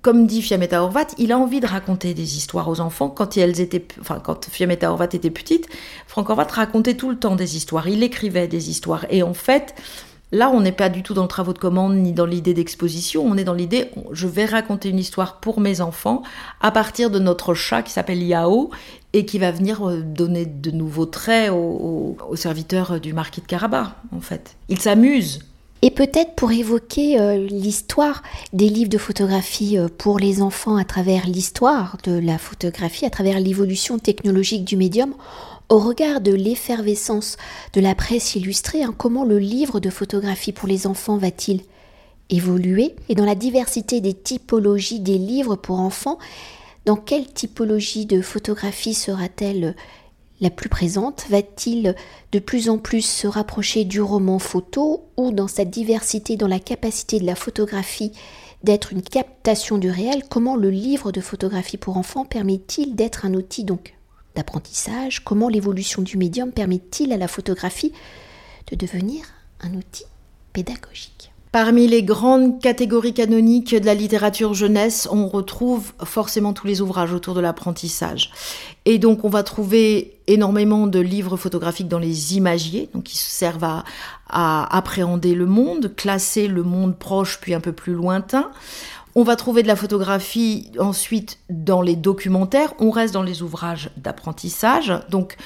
comme 0.00 0.26
dit 0.26 0.42
Fiametta 0.42 0.82
Horvat, 0.82 1.06
il 1.16 1.32
a 1.32 1.38
envie 1.38 1.60
de 1.60 1.66
raconter 1.66 2.12
des 2.12 2.36
histoires 2.36 2.68
aux 2.68 2.80
enfants. 2.80 3.08
Quand 3.08 3.38
elles 3.38 3.62
étaient, 3.62 3.86
enfin, 4.00 4.20
quand 4.22 4.50
Fiametta 4.50 4.90
Horvat 4.90 5.06
était 5.06 5.30
petite, 5.30 5.66
Franck 6.06 6.28
Horvat 6.28 6.48
racontait 6.52 6.92
tout 6.92 7.08
le 7.08 7.16
temps 7.16 7.36
des 7.36 7.56
histoires. 7.56 7.88
Il 7.88 8.02
écrivait 8.02 8.46
des 8.46 8.68
histoires. 8.68 9.06
Et 9.08 9.22
en 9.22 9.32
fait, 9.32 9.74
Là, 10.34 10.50
on 10.50 10.60
n'est 10.60 10.72
pas 10.72 10.88
du 10.88 11.04
tout 11.04 11.14
dans 11.14 11.22
le 11.22 11.28
travaux 11.28 11.52
de 11.52 11.58
commande 11.58 11.94
ni 11.94 12.12
dans 12.12 12.26
l'idée 12.26 12.54
d'exposition, 12.54 13.24
on 13.24 13.36
est 13.36 13.44
dans 13.44 13.54
l'idée 13.54 13.90
je 14.10 14.26
vais 14.26 14.46
raconter 14.46 14.88
une 14.88 14.98
histoire 14.98 15.38
pour 15.38 15.60
mes 15.60 15.80
enfants 15.80 16.22
à 16.60 16.72
partir 16.72 17.08
de 17.08 17.20
notre 17.20 17.54
chat 17.54 17.82
qui 17.82 17.92
s'appelle 17.92 18.20
Yao 18.20 18.70
et 19.12 19.26
qui 19.26 19.38
va 19.38 19.52
venir 19.52 19.88
euh, 19.88 20.00
donner 20.00 20.44
de 20.44 20.72
nouveaux 20.72 21.06
traits 21.06 21.52
aux, 21.52 22.16
serviteurs 22.34 22.98
du 22.98 23.12
marquis 23.12 23.42
de 23.42 23.46
Caraba, 23.46 23.94
en 24.10 24.20
fait. 24.20 24.56
Il 24.68 24.80
s'amuse. 24.80 25.38
Et 25.82 25.92
peut-être 25.92 26.34
pour 26.34 26.50
évoquer 26.50 27.20
euh, 27.20 27.36
l'histoire 27.36 28.24
des 28.52 28.68
livres 28.68 28.90
de 28.90 28.98
photographie 28.98 29.78
euh, 29.78 29.86
pour 29.86 30.18
les 30.18 30.42
enfants 30.42 30.76
à 30.76 30.84
travers 30.84 31.28
l'histoire 31.28 31.96
de 32.02 32.18
la 32.18 32.38
photographie, 32.38 33.06
à 33.06 33.10
travers 33.10 33.38
l'évolution 33.38 34.00
technologique 34.00 34.64
du 34.64 34.76
médium, 34.76 35.14
au 35.68 35.78
regard 35.78 36.20
de 36.20 36.32
l'effervescence 36.32 37.36
de 37.72 37.80
la 37.80 37.94
presse 37.94 38.34
illustrée, 38.34 38.82
hein, 38.82 38.94
comment 38.96 39.24
le 39.24 39.38
livre 39.38 39.80
de 39.80 39.90
photographie 39.90 40.52
pour 40.52 40.68
les 40.68 40.86
enfants 40.86 41.16
va-t-il 41.16 41.62
évoluer 42.30 42.94
Et 43.08 43.14
dans 43.14 43.24
la 43.24 43.34
diversité 43.34 44.00
des 44.00 44.14
typologies 44.14 45.00
des 45.00 45.18
livres 45.18 45.56
pour 45.56 45.80
enfants, 45.80 46.18
dans 46.84 46.96
quelle 46.96 47.26
typologie 47.26 48.06
de 48.06 48.20
photographie 48.20 48.94
sera-t-elle 48.94 49.74
la 50.40 50.50
plus 50.50 50.68
présente? 50.68 51.24
Va-t-il 51.30 51.94
de 52.32 52.38
plus 52.38 52.68
en 52.68 52.78
plus 52.78 53.02
se 53.02 53.26
rapprocher 53.26 53.84
du 53.84 54.00
roman 54.00 54.38
photo 54.38 55.04
ou 55.16 55.32
dans 55.32 55.48
sa 55.48 55.64
diversité, 55.64 56.36
dans 56.36 56.48
la 56.48 56.60
capacité 56.60 57.18
de 57.18 57.26
la 57.26 57.34
photographie 57.34 58.12
d'être 58.62 58.92
une 58.92 59.02
captation 59.02 59.76
du 59.76 59.90
réel, 59.90 60.24
comment 60.28 60.56
le 60.56 60.70
livre 60.70 61.12
de 61.12 61.20
photographie 61.20 61.76
pour 61.76 61.98
enfants 61.98 62.24
permet-il 62.24 62.94
d'être 62.94 63.26
un 63.26 63.34
outil 63.34 63.64
donc? 63.64 63.94
D'apprentissage 64.34 65.24
Comment 65.24 65.48
l'évolution 65.48 66.02
du 66.02 66.16
médium 66.16 66.52
permet-il 66.52 67.12
à 67.12 67.16
la 67.16 67.28
photographie 67.28 67.92
de 68.70 68.76
devenir 68.76 69.24
un 69.60 69.74
outil 69.74 70.04
pédagogique? 70.52 71.32
Parmi 71.54 71.86
les 71.86 72.02
grandes 72.02 72.60
catégories 72.60 73.14
canoniques 73.14 73.76
de 73.76 73.86
la 73.86 73.94
littérature 73.94 74.54
jeunesse, 74.54 75.06
on 75.12 75.28
retrouve 75.28 75.92
forcément 76.02 76.52
tous 76.52 76.66
les 76.66 76.80
ouvrages 76.80 77.12
autour 77.12 77.32
de 77.34 77.40
l'apprentissage. 77.40 78.32
Et 78.86 78.98
donc 78.98 79.24
on 79.24 79.28
va 79.28 79.44
trouver 79.44 80.18
énormément 80.26 80.88
de 80.88 80.98
livres 80.98 81.36
photographiques 81.36 81.86
dans 81.86 82.00
les 82.00 82.36
imagiers, 82.36 82.90
qui 83.04 83.16
servent 83.16 83.62
à 84.28 84.76
appréhender 84.76 85.36
le 85.36 85.46
monde, 85.46 85.94
classer 85.94 86.48
le 86.48 86.64
monde 86.64 86.98
proche 86.98 87.38
puis 87.40 87.54
un 87.54 87.60
peu 87.60 87.70
plus 87.70 87.92
lointain. 87.92 88.50
On 89.16 89.22
va 89.22 89.36
trouver 89.36 89.62
de 89.62 89.68
la 89.68 89.76
photographie 89.76 90.70
ensuite 90.78 91.38
dans 91.48 91.82
les 91.82 91.94
documentaires. 91.94 92.74
On 92.80 92.90
reste 92.90 93.14
dans 93.14 93.22
les 93.22 93.42
ouvrages 93.42 93.90
d'apprentissage. 93.96 94.92
Donc 95.08 95.36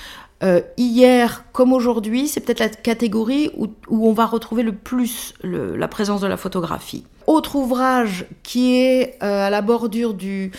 euh, 0.43 0.63
hier 0.77 1.45
comme 1.53 1.73
aujourd'hui, 1.73 2.29
c'est 2.29 2.41
peut-être 2.41 2.61
la 2.61 2.69
catégorie 2.69 3.51
où, 3.57 3.69
on 3.91 4.13
va 4.13 4.25
retrouver 4.25 4.63
le 4.63 4.73
plus 4.73 5.35
la 5.43 5.89
présence 5.89 6.21
de 6.21 6.27
la 6.27 6.37
photographie. 6.37 7.05
Autre 7.27 7.57
ouvrage 7.57 8.25
qui 8.43 8.77
est 8.77 9.19
euh, 9.23 9.47
à 9.47 9.51
la 9.51 9.61
bordure 9.61 10.15
du, 10.15 10.51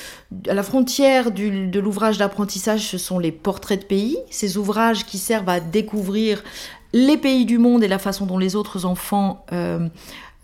à 0.47 0.53
la 0.53 0.61
frontière 0.61 1.31
de 1.31 1.79
l'ouvrage 1.79 2.19
d'apprentissage, 2.19 2.81
ce 2.81 2.99
sont 2.99 3.17
les 3.17 3.31
portraits 3.31 3.81
de 3.81 3.85
pays. 3.85 4.17
Ces 4.29 4.57
ouvrages 4.57 5.05
qui 5.05 5.17
servent 5.17 5.49
à 5.49 5.59
découvrir 5.59 6.43
les 6.93 7.17
pays 7.17 7.45
du 7.45 7.57
monde 7.57 7.83
et 7.83 7.87
la 7.87 7.99
façon 7.99 8.25
dont 8.25 8.37
les 8.37 8.55
autres 8.55 8.85
enfants 8.85 9.45
euh, 9.51 9.87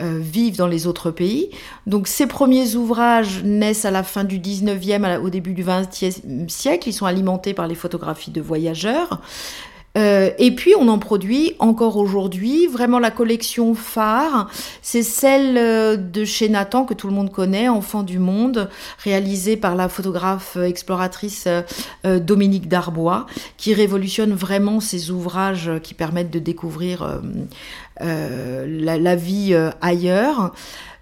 euh, 0.01 0.19
vivent 0.19 0.57
dans 0.57 0.67
les 0.67 0.87
autres 0.87 1.09
pays. 1.09 1.49
Donc 1.87 2.07
ces 2.07 2.27
premiers 2.27 2.75
ouvrages 2.75 3.43
naissent 3.43 3.85
à 3.85 3.91
la 3.91 4.03
fin 4.03 4.25
du 4.25 4.39
19e, 4.39 5.19
au 5.19 5.29
début 5.29 5.53
du 5.53 5.63
20e 5.63 6.49
siècle. 6.49 6.89
Ils 6.89 6.93
sont 6.93 7.05
alimentés 7.05 7.53
par 7.53 7.67
les 7.67 7.75
photographies 7.75 8.31
de 8.31 8.41
voyageurs. 8.41 9.21
Euh, 9.97 10.29
et 10.37 10.51
puis 10.53 10.73
on 10.77 10.87
en 10.87 10.99
produit 10.99 11.53
encore 11.59 11.97
aujourd'hui. 11.97 12.67
Vraiment 12.67 12.99
la 12.99 13.11
collection 13.11 13.75
phare, 13.75 14.49
c'est 14.81 15.03
celle 15.03 15.57
euh, 15.57 15.95
de 15.95 16.25
chez 16.25 16.49
Nathan 16.49 16.85
que 16.85 16.93
tout 16.93 17.07
le 17.07 17.13
monde 17.13 17.31
connaît, 17.31 17.69
Enfant 17.69 18.03
du 18.03 18.19
monde, 18.19 18.69
réalisée 19.03 19.57
par 19.57 19.75
la 19.75 19.89
photographe 19.89 20.57
exploratrice 20.57 21.47
Dominique 22.03 22.67
Darbois, 22.67 23.25
qui 23.57 23.73
révolutionne 23.73 24.33
vraiment 24.33 24.79
ces 24.79 25.11
ouvrages 25.11 25.71
qui 25.83 25.93
permettent 25.93 26.31
de 26.31 26.39
découvrir 26.39 27.21
euh, 28.01 28.65
la, 28.67 29.15
vie 29.15 29.53
euh, 29.53 29.71
ailleurs. 29.81 30.53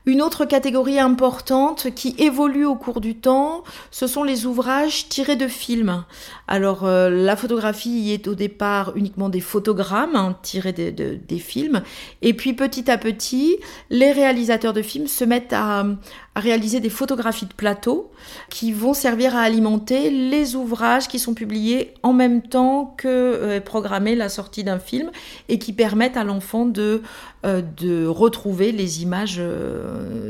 Une 0.05 0.21
autre 0.21 0.43
catégorie 0.43 0.99
importante 0.99 1.87
qui 1.95 2.13
évolue 2.17 2.65
au 2.65 2.75
cours 2.75 2.99
du 2.99 3.15
temps, 3.15 3.63
ce 3.89 4.05
sont 4.05 4.23
les 4.23 4.45
ouvrages 4.45 5.07
tirés 5.07 5.37
de 5.37 5.47
films. 5.47 6.03
Alors 6.45 6.83
euh, 6.83 7.09
la 7.09 7.37
photographie 7.37 8.11
est 8.11 8.27
au 8.27 8.35
départ 8.35 8.91
uniquement 8.97 9.29
des 9.29 9.39
photogrammes 9.39 10.17
hein, 10.17 10.35
tirés 10.41 10.73
des 10.73 11.39
films, 11.39 11.83
et 12.21 12.33
puis 12.33 12.51
petit 12.51 12.91
à 12.91 12.97
petit, 12.97 13.55
les 13.89 14.11
réalisateurs 14.11 14.73
de 14.73 14.81
films 14.81 15.07
se 15.07 15.23
mettent 15.23 15.53
à, 15.53 15.85
réaliser 16.35 16.79
des 16.79 16.89
photographies 16.89 17.45
de 17.45 17.53
plateau 17.53 18.11
qui 18.49 18.73
vont 18.73 18.95
servir 18.95 19.35
à 19.35 19.41
alimenter 19.41 20.09
les 20.09 20.55
ouvrages 20.55 21.07
qui 21.07 21.19
sont 21.19 21.35
publiés 21.35 21.93
en 22.01 22.11
même 22.11 22.41
temps 22.41 22.95
que 22.97 23.07
euh, 23.07 23.61
programmer 23.61 24.15
la 24.15 24.29
sortie 24.29 24.63
d'un 24.63 24.79
film 24.79 25.11
et 25.47 25.59
qui 25.59 25.73
permettent 25.73 26.17
à 26.17 26.23
l'enfant 26.23 26.65
de, 26.65 27.03
euh, 27.45 27.61
de 27.77 28.07
retrouver 28.07 28.71
les 28.71 29.03
images 29.03 29.39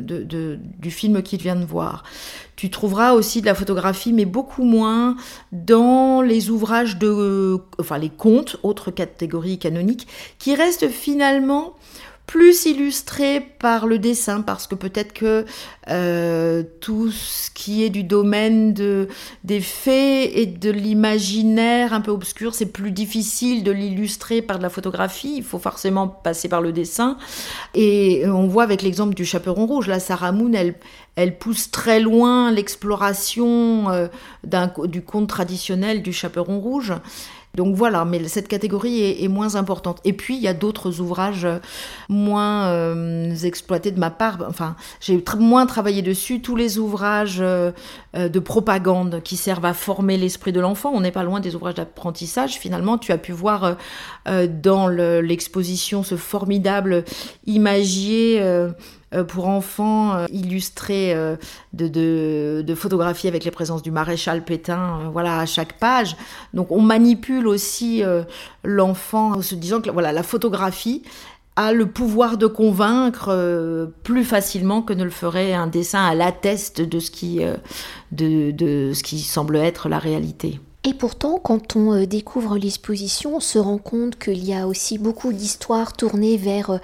de, 0.01 0.59
du 0.79 0.91
film 0.91 1.21
qu'il 1.21 1.41
vient 1.41 1.55
de 1.55 1.65
voir. 1.65 2.03
Tu 2.55 2.69
trouveras 2.69 3.13
aussi 3.13 3.41
de 3.41 3.45
la 3.45 3.55
photographie, 3.55 4.13
mais 4.13 4.25
beaucoup 4.25 4.63
moins 4.63 5.15
dans 5.51 6.21
les 6.21 6.49
ouvrages 6.49 6.97
de, 6.97 7.57
enfin 7.79 7.97
les 7.97 8.09
contes, 8.09 8.57
autre 8.63 8.91
catégorie 8.91 9.57
canonique, 9.57 10.07
qui 10.39 10.55
restent 10.55 10.89
finalement 10.89 11.75
plus 12.25 12.65
illustré 12.65 13.41
par 13.41 13.85
le 13.85 13.99
dessin, 13.99 14.41
parce 14.41 14.65
que 14.65 14.75
peut-être 14.75 15.13
que 15.13 15.45
euh, 15.89 16.63
tout 16.79 17.11
ce 17.11 17.51
qui 17.51 17.83
est 17.83 17.89
du 17.89 18.03
domaine 18.03 18.73
de, 18.73 19.07
des 19.43 19.59
faits 19.59 20.31
et 20.33 20.45
de 20.45 20.71
l'imaginaire 20.71 21.93
un 21.93 22.01
peu 22.01 22.11
obscur, 22.11 22.55
c'est 22.55 22.71
plus 22.71 22.91
difficile 22.91 23.63
de 23.63 23.71
l'illustrer 23.71 24.41
par 24.41 24.57
de 24.57 24.63
la 24.63 24.69
photographie, 24.69 25.35
il 25.37 25.43
faut 25.43 25.59
forcément 25.59 26.07
passer 26.07 26.47
par 26.47 26.61
le 26.61 26.71
dessin. 26.71 27.17
Et 27.75 28.23
on 28.25 28.47
voit 28.47 28.63
avec 28.63 28.81
l'exemple 28.81 29.13
du 29.13 29.25
chaperon 29.25 29.65
rouge, 29.65 29.87
là, 29.87 29.99
Sarah 29.99 30.31
Moon, 30.31 30.53
elle, 30.53 30.75
elle 31.15 31.37
pousse 31.37 31.71
très 31.71 31.99
loin 31.99 32.51
l'exploration 32.51 33.89
euh, 33.89 34.07
du 34.85 35.01
conte 35.01 35.27
traditionnel 35.27 36.01
du 36.01 36.13
chaperon 36.13 36.59
rouge. 36.59 36.93
Donc 37.55 37.75
voilà, 37.75 38.03
mais 38.03 38.27
cette 38.27 38.47
catégorie 38.47 39.23
est, 39.23 39.27
moins 39.27 39.53
importante. 39.53 39.99
Et 40.05 40.13
puis 40.13 40.35
il 40.35 40.41
y 40.41 40.47
a 40.47 40.55
d'autres 40.55 41.01
ouvrages 41.01 41.47
moins 42.09 42.69
euh, 42.69 43.35
exploités 43.43 43.91
de 43.91 43.99
ma 43.99 44.09
part. 44.09 44.39
Enfin, 44.49 44.75
j'ai 44.99 45.23
moins 45.37 45.67
travaillé 45.67 46.01
dessus. 46.01 46.41
Tous 46.41 46.55
les 46.55 46.79
ouvrages 46.79 47.37
euh, 47.41 47.71
euh, 48.15 48.27
de 48.27 48.39
propagande 48.39 49.21
qui 49.21 49.37
servent 49.37 49.65
à 49.65 49.75
former 49.75 50.17
l'esprit 50.17 50.51
de 50.51 50.59
l'enfant. 50.59 50.93
On 50.95 51.01
n'est 51.01 51.11
pas 51.11 51.21
loin 51.21 51.41
des 51.41 51.53
ouvrages 51.53 51.75
d'apprentissage. 51.75 52.55
Finalement, 52.57 52.97
tu 52.97 53.11
as 53.11 53.19
pu 53.19 53.33
voir 53.33 53.77
dans 54.25 54.87
l'exposition 54.87 56.01
ce 56.01 56.15
formidable 56.15 57.03
imagier 57.45 58.41
pour 59.21 59.47
enfants 59.47 60.15
euh, 60.15 60.25
illustrés 60.31 61.13
euh, 61.13 61.35
de, 61.73 62.75
photographies 62.75 63.27
avec 63.27 63.43
les 63.43 63.51
présences 63.51 63.83
du 63.83 63.91
maréchal 63.91 64.43
Pétain, 64.43 65.09
voilà, 65.11 65.39
à 65.39 65.45
chaque 65.45 65.73
page. 65.73 66.15
Donc 66.53 66.71
on 66.71 66.81
manipule 66.81 67.47
aussi 67.47 68.01
l'enfant 68.63 69.33
en 69.33 69.41
se 69.41 69.55
disant 69.55 69.81
que 69.81 69.89
voilà, 69.89 70.11
la 70.11 70.23
photographie 70.23 71.03
a 71.55 71.71
le 71.71 71.85
pouvoir 71.85 72.37
de 72.37 72.47
convaincre 72.47 73.91
plus 74.03 74.23
facilement 74.23 74.81
que 74.81 74.93
ne 74.93 75.03
le 75.03 75.11
ferait 75.11 75.53
un 75.53 75.67
dessin 75.67 76.03
à 76.03 76.15
l'atteste 76.15 76.81
de 76.81 76.99
ce 76.99 77.11
de 78.11 78.91
ce 78.93 79.03
qui 79.03 79.19
semble 79.19 79.57
être 79.57 79.87
la 79.89 79.99
réalité. 79.99 80.59
Et 80.85 80.93
pourtant, 80.93 81.39
quand 81.41 81.77
on 81.77 81.93
euh, 81.93 82.05
découvre 82.05 82.57
l'exposition, 82.57 83.37
on 83.37 83.39
se 83.39 83.57
rend 83.57 83.77
compte 83.77 84.19
qu'il 84.19 84.43
y 84.43 84.53
a 84.53 84.67
aussi 84.67 84.97
beaucoup 84.97 85.31
d'histoires 85.31 85.93
tournées 85.93 86.35
vers 86.35 86.71
euh, 86.71 86.77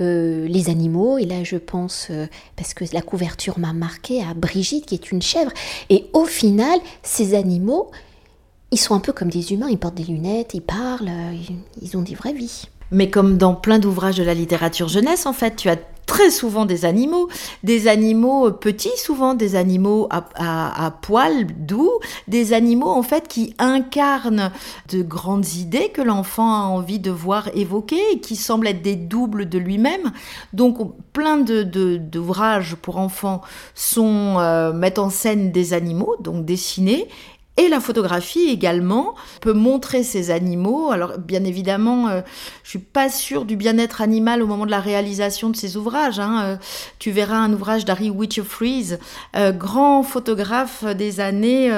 euh, 0.00 0.48
les 0.48 0.70
animaux. 0.70 1.18
Et 1.18 1.24
là, 1.24 1.44
je 1.44 1.56
pense, 1.56 2.10
parce 2.56 2.74
que 2.74 2.84
la 2.92 3.00
couverture 3.00 3.60
m'a 3.60 3.72
marqué, 3.72 4.22
à 4.22 4.34
Brigitte, 4.34 4.86
qui 4.86 4.94
est 4.94 5.12
une 5.12 5.22
chèvre. 5.22 5.52
Et 5.88 6.06
au 6.14 6.24
final, 6.24 6.80
ces 7.04 7.34
animaux, 7.34 7.92
ils 8.72 8.78
sont 8.78 8.96
un 8.96 9.00
peu 9.00 9.12
comme 9.12 9.30
des 9.30 9.52
humains. 9.52 9.68
Ils 9.70 9.78
portent 9.78 9.94
des 9.94 10.04
lunettes, 10.04 10.54
ils 10.54 10.62
parlent, 10.62 11.12
ils 11.80 11.96
ont 11.96 12.02
des 12.02 12.16
vraies 12.16 12.32
vies. 12.32 12.64
Mais 12.90 13.08
comme 13.08 13.38
dans 13.38 13.54
plein 13.54 13.78
d'ouvrages 13.78 14.16
de 14.16 14.24
la 14.24 14.34
littérature 14.34 14.88
jeunesse, 14.88 15.26
en 15.26 15.32
fait, 15.32 15.54
tu 15.54 15.68
as 15.68 15.76
très 16.06 16.30
souvent 16.30 16.64
des 16.64 16.84
animaux, 16.84 17.28
des 17.62 17.88
animaux 17.88 18.50
petits, 18.52 18.96
souvent 18.96 19.34
des 19.34 19.56
animaux 19.56 20.08
à, 20.10 20.90
poils 21.02 21.46
doux, 21.46 21.90
des 22.28 22.52
animaux 22.52 22.88
en 22.88 23.02
fait 23.02 23.28
qui 23.28 23.54
incarnent 23.58 24.50
de 24.90 25.02
grandes 25.02 25.54
idées 25.54 25.90
que 25.90 26.02
l'enfant 26.02 26.52
a 26.52 26.66
envie 26.66 26.98
de 26.98 27.10
voir 27.10 27.48
évoquer 27.54 28.00
et 28.12 28.20
qui 28.20 28.36
semblent 28.36 28.66
être 28.66 28.82
des 28.82 28.96
doubles 28.96 29.48
de 29.48 29.58
lui-même. 29.58 30.12
Donc 30.52 30.78
plein 31.12 31.38
d'ouvrages 31.38 32.72
de, 32.72 32.76
pour 32.76 32.98
enfants 32.98 33.40
sont 33.74 34.36
euh, 34.38 34.72
mettent 34.72 34.98
en 34.98 35.10
scène 35.10 35.52
des 35.52 35.72
animaux, 35.72 36.16
donc 36.20 36.44
dessinés, 36.44 37.08
et 37.56 37.68
la 37.68 37.78
photographie 37.78 38.48
également 38.48 39.14
peut 39.40 39.52
montrer 39.52 40.02
ces 40.02 40.32
animaux. 40.32 40.90
Alors 40.90 41.18
bien 41.18 41.44
évidemment, 41.44 42.08
euh, 42.08 42.20
je 42.64 42.70
suis 42.70 42.78
pas 42.80 43.08
sûre 43.08 43.44
du 43.44 43.54
bien-être 43.54 44.00
animal 44.00 44.42
au 44.42 44.46
moment 44.46 44.66
de 44.66 44.72
la 44.72 44.80
réalisation 44.80 45.50
de 45.50 45.56
ces 45.56 45.76
ouvrages. 45.76 46.18
Hein. 46.18 46.42
Euh, 46.44 46.56
tu 46.98 47.12
verras 47.12 47.36
un 47.36 47.52
ouvrage 47.52 47.84
d'Harry 47.84 48.10
Whitcher-Freeze, 48.10 48.98
euh, 49.36 49.52
grand 49.52 50.02
photographe 50.02 50.84
des 50.84 51.20
années 51.20 51.70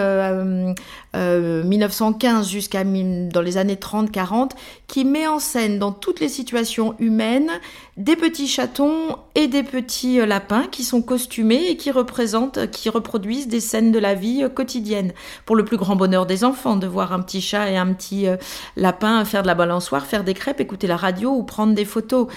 1915 1.15 2.49
jusqu'à 2.49 2.85
dans 2.85 3.43
les 3.43 3.59
années 3.59 3.77
30-40, 3.77 4.53
qui 4.87 5.05
met 5.05 5.27
en 5.27 5.39
scène 5.39 5.79
dans 5.79 5.93
toutes 5.93 6.21
les 6.21 6.29
situations 6.29 6.95
humaines 6.99 7.51
des 7.97 8.17
petits 8.17 8.49
chatons 8.49 9.17
et 9.35 9.47
des 9.49 9.63
petits 9.63 10.25
lapins 10.27 10.67
qui 10.71 10.85
sont 10.85 11.01
costumés 11.01 11.69
et 11.69 11.77
qui 11.77 11.91
représentent, 11.91 12.71
qui 12.71 12.89
reproduisent 12.91 13.49
des 13.49 13.61
scènes 13.61 13.93
de 13.93 13.99
la 13.99 14.15
vie 14.15 14.45
quotidienne. 14.55 15.13
Pour 15.47 15.57
le 15.57 15.66
plus 15.67 15.77
grand 15.77 15.97
bonheur 15.97 16.25
des 16.25 16.45
enfants 16.45 16.77
de 16.77 16.87
voir 16.87 17.13
un 17.13 17.21
petit 17.21 17.43
chat 17.43 17.71
et 17.71 17.77
un 17.77 17.93
petit 17.93 18.27
euh, 18.27 18.39
lapin 18.77 19.25
faire 19.27 19.43
de 19.43 19.47
la 19.47 19.55
balançoire, 19.55 20.07
faire 20.07 20.25
des 20.25 20.33
crêpes, 20.33 20.61
écouter 20.61 20.87
la 20.87 20.97
radio 20.97 21.31
ou 21.31 21.43
prendre 21.43 21.75
des 21.75 21.85
photos. 21.85 22.29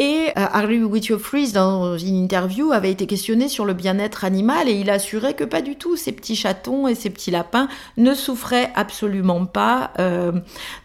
Et 0.00 0.28
euh, 0.38 0.46
Harry 0.52 0.80
Whitfield 0.84 1.52
dans 1.54 1.98
une 1.98 2.14
interview, 2.14 2.70
avait 2.70 2.92
été 2.92 3.08
questionné 3.08 3.48
sur 3.48 3.64
le 3.64 3.74
bien-être 3.74 4.24
animal 4.24 4.68
et 4.68 4.74
il 4.74 4.90
assurait 4.90 5.34
que 5.34 5.42
pas 5.42 5.60
du 5.60 5.74
tout. 5.74 5.96
Ces 5.96 6.12
petits 6.12 6.36
chatons 6.36 6.86
et 6.86 6.94
ces 6.94 7.10
petits 7.10 7.32
lapins 7.32 7.66
ne 7.96 8.14
souffraient 8.14 8.70
absolument 8.76 9.44
pas, 9.44 9.90
euh, 9.98 10.30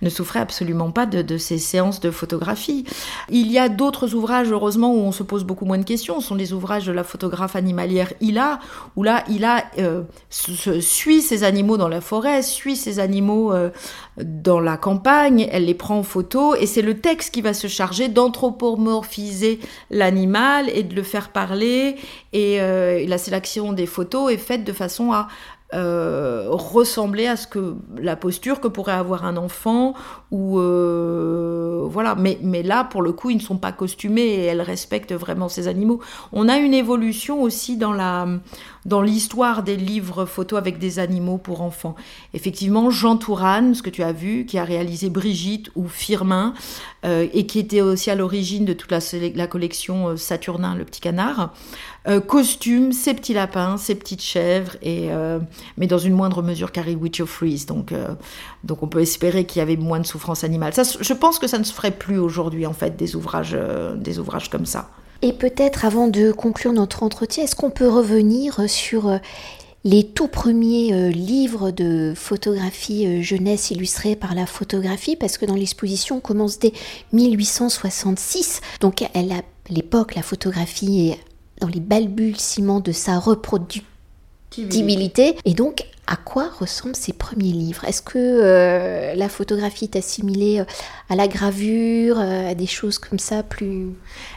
ne 0.02 0.10
souffraient 0.10 0.40
absolument 0.40 0.90
pas 0.90 1.06
de, 1.06 1.38
ces 1.38 1.60
séances 1.60 2.00
de 2.00 2.10
photographie. 2.10 2.86
Il 3.30 3.52
y 3.52 3.60
a 3.60 3.70
d'autres 3.70 4.16
ouvrages, 4.16 4.52
heureusement, 4.52 4.92
où 4.96 5.02
on 5.02 5.12
se 5.12 5.22
pose 5.22 5.44
beaucoup 5.44 5.66
moins 5.66 5.78
de 5.78 5.84
questions. 5.84 6.20
Ce 6.20 6.30
sont 6.30 6.36
les 6.36 6.52
ouvrages 6.52 6.88
de 6.88 6.92
la 6.92 7.04
photographe 7.04 7.56
animalière 7.56 8.14
Ila, 8.20 8.60
où 8.96 9.04
là, 9.04 9.24
Ila 9.30 9.64
euh, 9.78 10.02
suit 10.32 11.22
ces 11.22 11.44
animaux 11.44 11.78
dans 11.78 11.88
la 11.88 12.02
forêt, 12.02 12.42
suit 12.42 12.76
ces 12.76 12.98
animaux 12.98 13.54
dans 14.18 14.60
la 14.60 14.78
campagne, 14.78 15.48
elle 15.52 15.66
les 15.66 15.74
prend 15.76 16.00
en 16.00 16.04
photo 16.04 16.56
et 16.56 16.66
c'est 16.66 16.82
le 16.82 17.00
texte 17.00 17.32
qui 17.34 17.42
va 17.42 17.54
se 17.54 17.68
charger 17.68 18.08
d'anthropomorphiser 18.08 19.03
l'animal 19.90 20.70
et 20.70 20.84
de 20.84 20.96
le 20.96 21.04
faire 21.04 21.30
parler. 21.30 21.96
Et 22.32 22.60
euh, 22.62 23.06
la 23.08 23.18
sélection 23.18 23.74
des 23.74 23.86
photos 23.86 24.32
est 24.32 24.38
faite 24.38 24.64
de 24.64 24.74
façon 24.74 25.12
à 25.12 25.28
euh, 25.74 26.48
ressembler 26.50 27.28
à 27.28 27.36
ce 27.36 27.48
que 27.48 27.76
la 27.98 28.16
posture 28.16 28.60
que 28.60 28.68
pourrait 28.68 28.94
avoir 28.94 29.26
un 29.26 29.38
enfant 29.38 29.94
ou 30.32 30.60
euh, 30.60 31.86
voilà 31.90 32.16
mais, 32.16 32.38
mais 32.42 32.64
là 32.64 32.84
pour 32.84 33.02
le 33.02 33.12
coup 33.12 33.30
ils 33.30 33.38
ne 33.38 33.42
sont 33.42 33.58
pas 33.58 33.72
costumés 33.72 34.22
et 34.22 34.44
elle 34.44 34.62
respecte 34.62 35.14
vraiment 35.14 35.50
ces 35.50 35.68
animaux 35.68 36.00
on 36.32 36.48
a 36.48 36.58
une 36.58 36.74
évolution 36.74 37.42
aussi 37.42 37.78
dans 37.78 37.94
la 37.94 38.28
dans 38.86 39.02
l'histoire 39.02 39.64
des 39.64 39.78
livres 39.78 40.26
photos 40.26 40.60
avec 40.60 40.78
des 40.78 41.00
animaux 41.00 41.38
pour 41.38 41.62
enfants. 41.62 41.96
Effectivement, 42.34 42.90
Jean 42.90 43.16
Tourane, 43.16 43.76
ce 43.76 43.82
que 43.82 43.90
tu 43.90 44.04
as 44.04 44.12
vu, 44.12 44.46
qui 44.46 44.58
a 44.58 44.66
réalisé 44.66 45.10
Brigitte 45.10 45.72
ou 45.76 45.88
Firmin, 45.88 46.54
euh, 47.06 47.28
et 47.34 47.46
qui 47.46 47.60
était 47.60 47.82
aussi 47.82 48.12
à 48.12 48.16
l'origine 48.16 48.66
de 48.66 48.74
toute 48.74 48.92
la, 48.92 49.48
collection 49.48 50.18
Saturnin, 50.18 50.76
le 50.76 50.86
petit 50.86 51.02
canard, 51.02 51.54
euh, 52.08 52.20
costume, 52.20 52.92
ses 52.92 53.14
petits 53.14 53.34
lapins, 53.34 53.78
ses 53.78 53.96
petites 53.96 54.22
chèvres, 54.22 54.76
et, 54.82 55.10
mais 55.78 55.88
dans 55.88 55.98
une 55.98 56.14
moindre 56.14 56.42
mesure 56.42 56.72
qu'Harry 56.72 56.96
Witcher 56.96 57.26
Freeze. 57.26 57.66
Donc, 57.66 57.94
donc 58.64 58.84
on 58.84 58.88
peut 58.88 59.02
espérer 59.02 59.46
qu'il 59.46 59.60
y 59.60 59.62
avait 59.62 59.78
moins 59.78 60.00
de 60.00 60.06
souffrance 60.06 60.44
animale. 60.44 60.74
Ça, 60.74 60.84
je 61.00 61.14
pense 61.14 61.40
que 61.40 61.48
ça 61.48 61.60
ne 61.60 61.64
se 61.64 61.74
ferait 61.74 61.92
plus 61.92 62.18
aujourd'hui, 62.18 62.66
en 62.66 62.74
fait, 62.74 62.96
des 62.96 63.16
ouvrages, 63.16 63.58
des 63.96 64.20
ouvrages 64.20 64.50
comme 64.50 64.66
ça. 64.66 64.90
Et 65.24 65.32
peut-être 65.32 65.86
avant 65.86 66.10
de 66.10 66.34
conclure 66.34 66.74
notre 66.74 67.02
entretien, 67.02 67.46
est-ce 67.46 67.56
qu'on 67.56 67.70
peut 67.70 67.88
revenir 67.88 68.70
sur 68.70 69.08
euh, 69.08 69.18
les 69.86 70.04
tout 70.04 70.28
premiers 70.28 70.94
euh, 70.94 71.12
livres 71.12 71.72
de 71.72 72.14
photographie 72.14 73.08
euh, 73.08 73.22
jeunesse 73.22 73.72
illustrés 73.72 74.18
par 74.18 74.36
la 74.36 74.46
photographie, 74.46 75.16
parce 75.16 75.38
que 75.38 75.46
dans 75.46 75.56
l'exposition, 75.56 76.18
on 76.18 76.20
commence 76.20 76.60
dès 76.60 76.74
1866. 77.14 78.60
Donc, 78.82 79.02
a 79.02 79.08
l'époque, 79.70 80.16
la 80.16 80.24
photographie 80.24 81.12
est 81.12 81.20
dans 81.64 81.70
les 81.70 81.80
balbutiements 81.80 82.82
de 82.82 82.92
sa 82.92 83.20
reproductibilité. 83.20 85.38
Et 85.46 85.54
donc, 85.54 85.86
à 86.06 86.18
quoi 86.18 86.50
ressemblent 86.60 86.98
ces 86.98 87.14
premiers 87.14 87.54
livres? 87.54 87.86
Est-ce 87.86 88.02
que 88.02 88.18
euh, 88.18 89.16
la 89.16 89.30
photographie 89.30 89.86
est 89.86 89.96
assimilée 89.96 90.60
euh, 90.60 90.66
à 91.10 91.16
la 91.16 91.30
gravure, 91.30 92.20
euh, 92.20 92.52
à 92.52 92.56
des 92.56 92.68
choses 92.68 92.98
comme 93.00 93.20
ça 93.20 93.42
plus... 93.42 93.88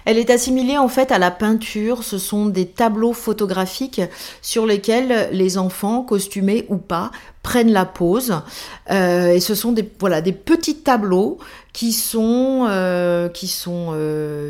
Elle 0.05 0.19
est 0.19 0.31
assimilée 0.31 0.79
en 0.79 0.89
fait 0.89 1.11
à 1.11 1.19
la 1.19 1.33
peinture. 1.33 2.05
Ce 2.05 2.19
sont 2.19 2.47
des 2.47 2.67
tableaux 2.67 3.13
photographiques 3.13 4.01
sur 4.43 4.65
lesquels 4.65 5.29
les 5.33 5.59
enfants, 5.59 6.03
costumés 6.03 6.67
ou 6.69 6.77
pas, 6.77 7.11
prennent 7.43 7.73
la 7.73 7.85
pose. 7.85 8.35
et 8.91 9.39
ce 9.41 9.55
sont 9.55 9.71
des, 9.71 9.89
voilà, 10.01 10.21
des 10.21 10.33
petits 10.33 10.79
tableaux 10.79 11.39
qui 11.73 11.93
sont, 11.93 12.67
qui 13.33 13.47
sont 13.47 13.95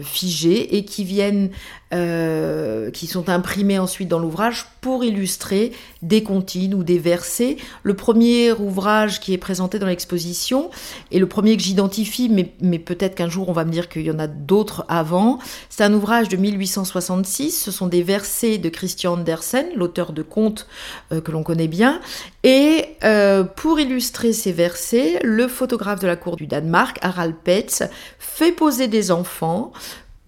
figés 0.02 0.76
et 0.76 0.86
qui 0.86 1.04
viennent 1.04 1.50
qui 1.90 3.06
sont 3.06 3.28
imprimés 3.28 3.78
ensuite 3.78 4.08
dans 4.08 4.18
l'ouvrage 4.18 4.66
pour 4.80 5.04
illustrer 5.04 5.72
des 6.00 6.22
comptines 6.22 6.74
ou 6.74 6.84
des 6.84 6.98
versets. 7.06 7.56
Le 7.84 7.94
premier 7.94 8.52
ouvrage 8.52 9.20
qui 9.20 9.32
est 9.32 9.38
présenté 9.38 9.78
dans 9.78 9.86
l'exposition, 9.86 10.70
et 11.12 11.20
le 11.20 11.26
premier 11.26 11.56
que 11.56 11.62
j'identifie, 11.62 12.28
mais, 12.28 12.78
peut-être 12.78 13.14
qu'un 13.14 13.28
jour 13.28 13.48
on 13.48 13.52
va 13.52 13.64
me 13.64 13.70
dire 13.70 13.88
qu'il 13.88 14.02
y 14.02 14.10
en 14.10 14.18
a 14.18 14.26
d'autres 14.26 14.84
avant, 14.88 15.38
c'est 15.70 15.84
un 15.84 15.94
ouvrage 15.94 16.28
de 16.28 16.36
1866, 16.36 17.52
ce 17.52 17.70
sont 17.70 17.86
des 17.86 18.02
versets 18.02 18.58
de 18.58 18.68
Christian 18.68 19.14
Andersen, 19.14 19.66
l'auteur 19.76 20.12
de 20.12 20.22
contes 20.22 20.66
euh, 21.12 21.20
que 21.20 21.30
l'on 21.30 21.44
connaît 21.44 21.68
bien, 21.68 22.00
et 22.42 22.96
euh, 23.04 23.44
pour 23.44 23.78
illustrer 23.78 24.32
ces 24.32 24.52
versets, 24.52 25.20
le 25.22 25.46
photographe 25.46 26.00
de 26.00 26.08
la 26.08 26.16
cour 26.16 26.36
du 26.36 26.46
Danemark, 26.48 26.98
Harald 27.02 27.36
Petz, 27.44 27.84
fait 28.18 28.52
poser 28.52 28.88
des 28.88 29.12
enfants 29.12 29.72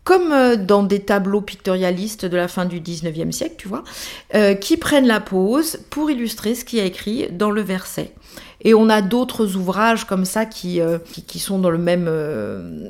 comme 0.09 0.33
euh, 0.33 0.57
dans 0.57 0.85
des 0.85 1.01
tableaux 1.01 1.43
pictorialistes 1.43 2.25
de 2.25 2.35
la 2.35 2.49
fin 2.49 2.65
du 2.65 2.81
19e 2.81 3.31
siècle, 3.31 3.57
tu 3.59 3.69
vois, 3.69 3.85
euh, 4.35 4.55
qui 4.55 4.79
prennent 4.79 5.07
la 5.07 5.21
pause 5.21 5.81
pour 5.91 6.11
illustrer 6.11 6.55
ce 6.55 6.65
qui 6.65 6.79
est 6.79 6.87
écrit 6.87 7.29
dans 7.31 7.51
le 7.51 7.61
verset. 7.61 8.13
Et 8.63 8.75
on 8.75 8.89
a 8.89 9.03
d'autres 9.03 9.57
ouvrages 9.57 10.05
comme 10.05 10.25
ça 10.25 10.45
qui, 10.45 10.81
euh, 10.81 10.99
qui, 11.27 11.39
sont 11.39 11.59
dans 11.59 11.71
le 11.71 11.79
même, 11.79 12.11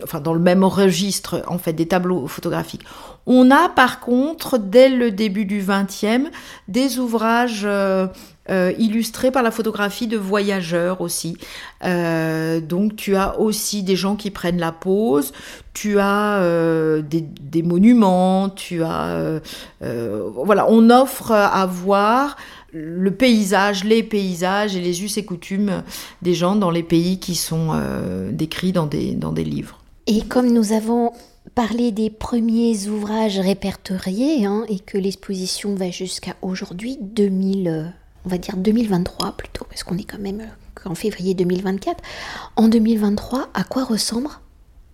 enfin 0.02 0.20
dans 0.20 0.34
le 0.34 0.40
même 0.40 0.64
registre, 0.64 1.42
en 1.46 1.58
fait, 1.58 1.72
des 1.72 1.86
tableaux 1.86 2.26
photographiques. 2.26 2.82
On 3.26 3.50
a 3.50 3.68
par 3.68 4.00
contre, 4.00 4.58
dès 4.58 4.88
le 4.88 5.10
début 5.10 5.44
du 5.44 5.62
20e, 5.62 6.28
des 6.68 6.98
ouvrages 6.98 7.66
euh, 8.50 8.72
illustré 8.78 9.30
par 9.30 9.42
la 9.42 9.50
photographie 9.50 10.06
de 10.06 10.16
voyageurs 10.16 11.02
aussi. 11.02 11.36
Euh, 11.84 12.62
donc 12.62 12.96
tu 12.96 13.14
as 13.14 13.38
aussi 13.38 13.82
des 13.82 13.94
gens 13.94 14.16
qui 14.16 14.30
prennent 14.30 14.58
la 14.58 14.72
pose, 14.72 15.34
tu 15.74 15.98
as 15.98 16.38
euh, 16.38 17.02
des, 17.02 17.62
monuments, 17.62 18.48
tu 18.48 18.82
as... 18.82 19.40
voilà, 19.82 20.64
on 20.70 20.88
offre 20.88 21.32
à 21.32 21.66
voir 21.66 22.38
le 22.72 23.10
paysage, 23.10 23.84
les 23.84 24.02
paysages 24.02 24.76
et 24.76 24.80
les 24.80 25.02
us 25.02 25.16
et 25.16 25.24
coutumes 25.24 25.82
des 26.22 26.34
gens 26.34 26.56
dans 26.56 26.70
les 26.70 26.82
pays 26.82 27.18
qui 27.18 27.34
sont 27.34 27.72
décrits 28.30 28.72
dans 28.72 28.86
des, 28.86 29.14
dans 29.14 29.32
des 29.32 29.44
livres. 29.44 29.78
Et 30.06 30.22
comme 30.22 30.52
nous 30.52 30.72
avons 30.72 31.12
parlé 31.54 31.92
des 31.92 32.10
premiers 32.10 32.88
ouvrages 32.88 33.38
répertoriés 33.38 34.44
hein, 34.44 34.64
et 34.68 34.80
que 34.80 34.98
l'exposition 34.98 35.74
va 35.74 35.90
jusqu'à 35.90 36.34
aujourd'hui, 36.42 36.98
2000 37.00 37.94
on 38.24 38.28
va 38.28 38.38
dire 38.38 38.56
2023 38.56 39.32
plutôt, 39.32 39.64
parce 39.64 39.84
qu'on 39.84 39.96
est 39.96 40.04
quand 40.04 40.18
même 40.18 40.40
euh, 40.40 40.90
en 40.90 40.94
février 40.94 41.34
2024. 41.34 42.02
En 42.56 42.68
2023, 42.68 43.48
à 43.54 43.64
quoi 43.64 43.84
ressemble 43.84 44.28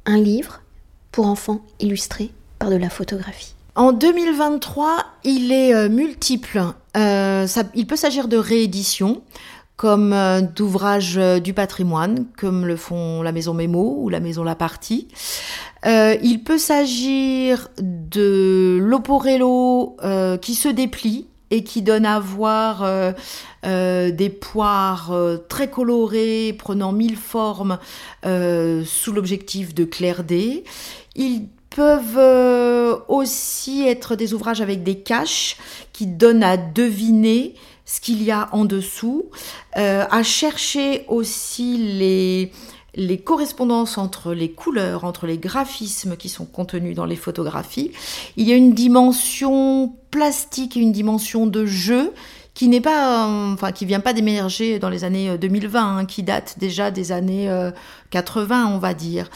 un 0.07 0.19
livre 0.19 0.63
pour 1.11 1.27
enfants 1.27 1.61
illustré 1.81 2.31
par 2.59 2.71
de 2.71 2.77
la 2.77 2.91
photographie? 2.91 3.55
En 3.75 3.93
2023, 3.93 5.05
il 5.25 5.51
est 5.51 5.75
euh, 5.75 5.89
multiple. 5.89 6.61
Euh, 6.97 7.47
il 7.75 7.87
peut 7.87 7.97
s'agir 7.97 8.29
de 8.29 8.37
rééditions 8.37 9.23
comme 9.77 10.15
d'ouvrages 10.55 11.19
du 11.43 11.53
patrimoine, 11.53 12.27
comme 12.39 12.65
le 12.65 12.77
font 12.77 13.23
la 13.23 13.33
Maison 13.33 13.55
Mémo 13.55 13.97
ou 13.99 14.09
la 14.09 14.21
Maison 14.21 14.45
La 14.45 14.55
Partie. 14.55 15.09
il 15.85 16.43
peut 16.45 16.59
s'agir 16.59 17.69
de 17.81 18.79
l'oporello 18.81 19.97
qui 20.41 20.55
se 20.55 20.69
déplie 20.69 21.27
et 21.55 21.63
qui 21.63 21.83
donne 21.83 22.05
à 22.05 22.19
voir 22.19 22.83
euh, 22.83 23.13
euh, 23.65 24.11
des 24.11 24.29
poires 24.29 25.13
euh, 25.13 25.37
très 25.37 25.71
colorées, 25.71 26.53
prenant 26.59 26.93
mille 26.93 27.17
formes 27.17 27.79
sous 28.25 29.13
l'objectif 29.13 29.75
de 29.75 29.85
clair-dé. 29.85 30.65
Ils 31.15 31.49
peuvent 31.75 33.03
aussi 33.09 33.87
être 33.87 34.15
des 34.15 34.33
ouvrages 34.33 34.61
avec 34.61 34.83
des 34.83 35.01
caches 35.01 35.57
qui 35.93 36.07
donnent 36.07 36.45
à 36.45 36.57
deviner 36.57 37.55
ce 37.85 38.01
qu'il 38.01 38.23
y 38.23 38.31
a 38.31 38.49
en 38.53 38.65
dessous, 38.65 39.27
à 39.75 40.23
chercher 40.23 41.05
aussi 41.09 41.77
les, 41.77 42.53
les 42.97 43.19
correspondances 43.19 43.99
entre 43.99 44.33
les 44.33 44.51
couleurs, 44.51 45.05
entre 45.05 45.27
les 45.27 45.39
graphismes 45.39 46.17
qui 46.17 46.29
sont 46.29 46.47
contenus 46.47 46.95
dans 46.95 47.07
les 47.07 47.17
photographies. 47.17 47.93
Il 48.37 48.49
y 48.49 48.53
a 48.53 48.57
une 48.57 48.73
dimension 48.73 49.95
plastique 50.11 50.77
et 50.77 50.81
une 50.81 50.93
dimension 50.93 51.47
de 51.47 51.67
jeu 51.67 52.13
qui 52.55 52.69
n'est 52.69 52.81
pas, 52.81 53.27
euh, 53.27 53.53
enfin, 53.53 53.73
qui 53.73 53.85
vient 53.85 54.01
pas 54.01 54.13
d'émerger 54.13 54.79
dans 54.79 54.89
les 54.89 55.03
années 55.03 55.37
2020, 55.37 55.81
euh, 55.81 55.99
hein, 55.99 56.05
qui 56.05 56.23
date 56.23 56.55
déjà 56.59 56.93
des 56.93 57.11
années 57.11 57.51
80, 58.11 58.63
euh, 58.71 58.75
on 58.75 58.79
va 58.79 58.95
dire. 58.95 59.29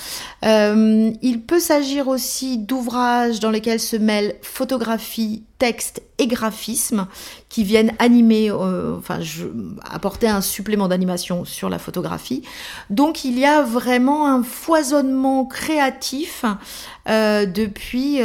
il 0.42 1.42
peut 1.44 1.58
s'agir 1.58 2.06
aussi 2.06 2.58
d'ouvrages 2.58 3.40
dans 3.40 3.50
lesquels 3.50 3.80
se 3.80 3.96
mêlent 3.96 4.36
photographie, 4.42 5.42
texte 5.58 6.02
et 6.18 6.28
graphisme, 6.28 7.08
qui 7.48 7.64
viennent 7.64 7.92
animer, 7.98 8.52
enfin, 8.52 9.18
apporter 9.90 10.28
un 10.28 10.40
supplément 10.40 10.86
d'animation 10.86 11.44
sur 11.44 11.68
la 11.68 11.80
photographie. 11.80 12.42
Donc, 12.90 13.24
il 13.24 13.36
y 13.36 13.44
a 13.44 13.62
vraiment 13.62 14.28
un 14.28 14.44
foisonnement 14.44 15.46
créatif 15.46 16.44
depuis, 17.06 18.20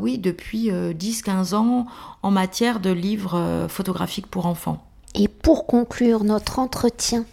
oui, 0.00 0.18
depuis 0.18 0.70
10-15 0.70 1.54
ans 1.54 1.86
en 2.24 2.30
matière 2.30 2.80
de 2.80 2.90
livres 2.90 3.34
euh, 3.34 3.68
photographiques 3.68 4.26
pour 4.26 4.46
enfants. 4.46 4.82
Et 5.14 5.28
pour 5.28 5.66
conclure 5.66 6.24
notre 6.24 6.58
entretien, 6.58 7.26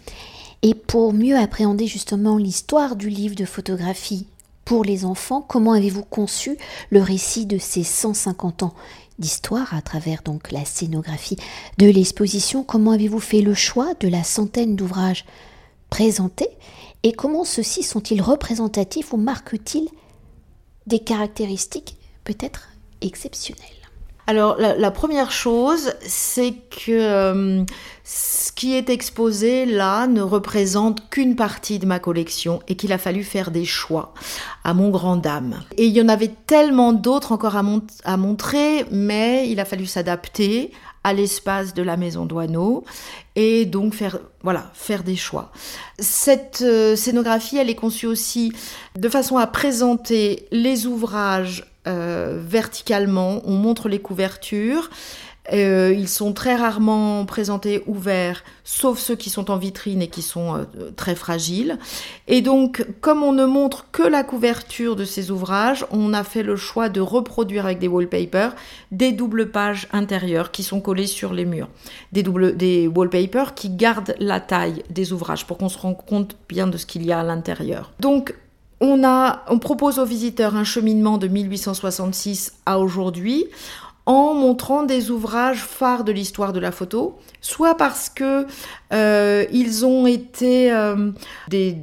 et 0.60 0.74
pour 0.74 1.14
mieux 1.14 1.36
appréhender 1.36 1.86
justement 1.86 2.36
l'histoire 2.36 2.94
du 2.94 3.08
livre 3.08 3.34
de 3.34 3.46
photographie 3.46 4.26
pour 4.66 4.84
les 4.84 5.06
enfants, 5.06 5.40
comment 5.40 5.72
avez-vous 5.72 6.04
conçu 6.04 6.58
le 6.90 7.00
récit 7.00 7.46
de 7.46 7.56
ces 7.56 7.82
150 7.82 8.64
ans 8.64 8.74
d'histoire 9.18 9.74
à 9.74 9.80
travers 9.80 10.22
donc 10.22 10.52
la 10.52 10.64
scénographie 10.66 11.38
de 11.78 11.86
l'exposition? 11.86 12.62
Comment 12.62 12.92
avez-vous 12.92 13.18
fait 13.18 13.40
le 13.40 13.54
choix 13.54 13.94
de 13.98 14.08
la 14.08 14.22
centaine 14.22 14.76
d'ouvrages 14.76 15.24
présentés? 15.88 16.50
Et 17.02 17.12
comment 17.12 17.44
ceux-ci 17.44 17.82
sont-ils 17.82 18.22
représentatifs 18.22 19.14
ou 19.14 19.16
marquent-ils 19.16 19.88
des 20.86 21.00
caractéristiques 21.00 21.96
peut-être 22.24 22.68
exceptionnelles? 23.00 23.81
Alors 24.26 24.56
la, 24.58 24.90
première 24.92 25.32
chose, 25.32 25.94
c'est 26.00 26.54
que 26.70 26.92
euh, 26.92 27.64
ce 28.04 28.52
qui 28.52 28.74
est 28.74 28.88
exposé 28.88 29.66
là 29.66 30.06
ne 30.06 30.22
représente 30.22 31.10
qu'une 31.10 31.34
partie 31.34 31.80
de 31.80 31.86
ma 31.86 31.98
collection 31.98 32.60
et 32.68 32.76
qu'il 32.76 32.92
a 32.92 32.98
fallu 32.98 33.24
faire 33.24 33.50
des 33.50 33.64
choix 33.64 34.14
à 34.62 34.74
mon 34.74 34.90
grand 34.90 35.16
dame. 35.16 35.62
Et 35.76 35.86
il 35.86 35.92
y 35.92 36.00
en 36.00 36.08
avait 36.08 36.30
tellement 36.46 36.92
d'autres 36.92 37.32
encore 37.32 37.56
à, 37.56 38.16
montrer, 38.16 38.84
mais 38.92 39.48
il 39.50 39.58
a 39.58 39.64
fallu 39.64 39.86
s'adapter 39.86 40.70
à 41.04 41.12
l'espace 41.12 41.74
de 41.74 41.82
la 41.82 41.96
maison 41.96 42.24
Douaneau 42.24 42.84
et 43.34 43.64
donc 43.64 43.92
faire 43.92 44.20
voilà 44.44 44.70
faire 44.72 45.02
des 45.02 45.16
choix. 45.16 45.50
Cette 45.98 46.62
euh, 46.62 46.94
scénographie, 46.94 47.56
elle 47.56 47.70
est 47.70 47.74
conçue 47.74 48.06
aussi 48.06 48.52
de 48.96 49.08
façon 49.08 49.36
à 49.36 49.48
présenter 49.48 50.46
les 50.52 50.86
ouvrages 50.86 51.71
euh, 51.86 52.40
verticalement, 52.44 53.42
on 53.44 53.54
montre 53.54 53.88
les 53.88 54.00
couvertures. 54.00 54.90
Euh, 55.52 55.92
ils 55.96 56.08
sont 56.08 56.32
très 56.32 56.54
rarement 56.54 57.26
présentés 57.26 57.82
ouverts, 57.86 58.44
sauf 58.62 59.00
ceux 59.00 59.16
qui 59.16 59.28
sont 59.28 59.50
en 59.50 59.56
vitrine 59.56 60.00
et 60.00 60.06
qui 60.06 60.22
sont 60.22 60.54
euh, 60.54 60.92
très 60.94 61.16
fragiles. 61.16 61.78
Et 62.28 62.42
donc, 62.42 62.86
comme 63.00 63.24
on 63.24 63.32
ne 63.32 63.44
montre 63.44 63.90
que 63.90 64.04
la 64.04 64.22
couverture 64.22 64.94
de 64.94 65.04
ces 65.04 65.32
ouvrages, 65.32 65.84
on 65.90 66.12
a 66.14 66.22
fait 66.22 66.44
le 66.44 66.54
choix 66.54 66.88
de 66.88 67.00
reproduire 67.00 67.64
avec 67.64 67.80
des 67.80 67.88
wallpapers 67.88 68.54
des 68.92 69.10
doubles 69.10 69.50
pages 69.50 69.88
intérieures 69.92 70.52
qui 70.52 70.62
sont 70.62 70.80
collées 70.80 71.08
sur 71.08 71.32
les 71.32 71.44
murs. 71.44 71.68
Des, 72.12 72.22
des 72.22 72.86
wallpapers 72.86 73.54
qui 73.54 73.70
gardent 73.70 74.14
la 74.20 74.38
taille 74.38 74.84
des 74.90 75.12
ouvrages 75.12 75.44
pour 75.46 75.58
qu'on 75.58 75.68
se 75.68 75.78
rende 75.78 75.96
compte 75.96 76.36
bien 76.48 76.68
de 76.68 76.76
ce 76.76 76.86
qu'il 76.86 77.04
y 77.04 77.10
a 77.10 77.18
à 77.18 77.24
l'intérieur. 77.24 77.90
Donc, 77.98 78.34
on, 78.82 79.58
propose 79.58 79.98
aux 79.98 80.04
visiteurs 80.04 80.56
un 80.56 80.64
cheminement 80.64 81.18
de 81.18 81.28
1866 81.28 82.54
à 82.66 82.78
aujourd'hui 82.78 83.46
en 84.06 84.34
montrant 84.34 84.82
des 84.82 85.10
ouvrages 85.10 85.62
phares 85.62 86.02
de 86.04 86.10
l'histoire 86.10 86.52
de 86.52 86.58
la 86.58 86.72
photo, 86.72 87.18
soit 87.42 87.76
parce 87.76 88.08
que 88.08 88.46
euh, 88.92 89.44
ils 89.52 89.84
ont 89.84 90.06
été 90.06 90.72
euh, 90.72 91.10
des, 91.48 91.76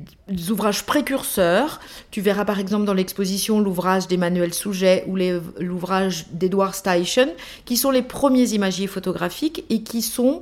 ouvrages 0.50 0.86
précurseurs. 0.86 1.80
Tu 2.12 2.22
verras 2.22 2.45
par 2.45 2.60
exemple 2.60 2.86
dans 2.86 2.93
l'exposition 2.93 3.60
l'ouvrage 3.60 4.08
d'Emmanuel 4.08 4.54
Souget 4.54 5.04
ou 5.08 5.17
l'ouvrage 5.60 6.28
d'Edward 6.32 6.74
Steichen, 6.74 7.30
qui 7.65 7.78
sont 7.78 7.91
les 7.91 8.04
premiers 8.04 8.54
imagiers 8.54 8.88
photographiques 8.88 9.65
et 9.69 9.82
qui 9.82 10.02
sont 10.02 10.41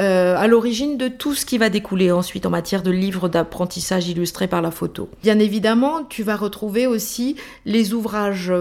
euh, 0.00 0.36
à 0.36 0.46
l'origine 0.46 0.96
de 0.96 1.08
tout 1.08 1.34
ce 1.34 1.44
qui 1.44 1.58
va 1.58 1.68
découler 1.68 2.10
ensuite 2.10 2.46
en 2.46 2.50
matière 2.50 2.82
de 2.82 2.90
livres 2.90 3.28
d'apprentissage 3.28 4.08
illustrés 4.08 4.48
par 4.48 4.62
la 4.62 4.70
photo. 4.70 5.10
Bien 5.22 5.38
évidemment, 5.38 6.02
tu 6.04 6.22
vas 6.22 6.36
retrouver 6.36 6.86
aussi 6.86 7.36
les 7.66 7.92
ouvrages 7.92 8.52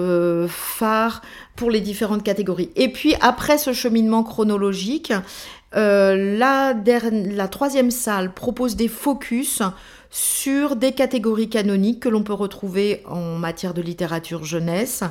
phares 0.49 1.21
pour 1.55 1.71
les 1.71 1.79
différentes 1.79 2.23
catégories. 2.23 2.69
Et 2.75 2.89
puis 2.89 3.15
après 3.21 3.57
ce 3.57 3.71
cheminement 3.71 4.23
chronologique, 4.23 5.13
euh, 5.75 6.37
la, 6.37 7.47
troisième 7.47 7.91
salle 7.91 8.33
propose 8.33 8.75
des 8.75 8.87
focus 8.87 9.61
sur 10.09 10.75
des 10.75 10.93
catégories 10.93 11.49
canoniques 11.49 12.01
que 12.01 12.09
l'on 12.09 12.23
peut 12.23 12.33
retrouver 12.33 13.03
en 13.05 13.37
matière 13.37 13.73
de 13.73 13.81
littérature 13.81 14.45
jeunesse, 14.45 15.03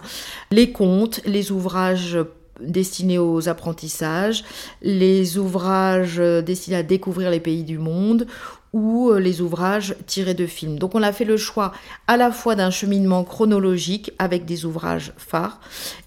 les 0.51 0.73
contes, 0.73 1.21
les 1.27 1.53
ouvrages 1.53 2.19
destinés 2.61 3.19
aux 3.19 3.49
apprentissages, 3.49 4.45
les 4.81 5.39
ouvrages 5.39 6.17
destinés 6.17 6.77
à 6.77 6.83
découvrir 6.83 7.31
les 7.31 7.41
pays 7.41 7.65
du 7.65 7.79
monde 7.79 8.27
ou 8.73 9.11
euh, 9.11 9.19
les 9.19 9.41
ouvrages 9.41 9.95
tirés 10.07 10.35
de 10.35 10.47
films. 10.47 10.79
Donc 10.79 10.95
on 10.95 11.03
a 11.03 11.13
fait 11.13 11.25
le 11.25 11.37
choix 11.37 11.73
à 12.07 12.17
la 12.17 12.31
fois 12.31 12.57
d'un 12.57 12.71
cheminement 12.71 13.25
chronologique 13.25 14.13
avec 14.19 14.45
des 14.45 14.65
ouvrages 14.65 15.13
phares 15.17 15.61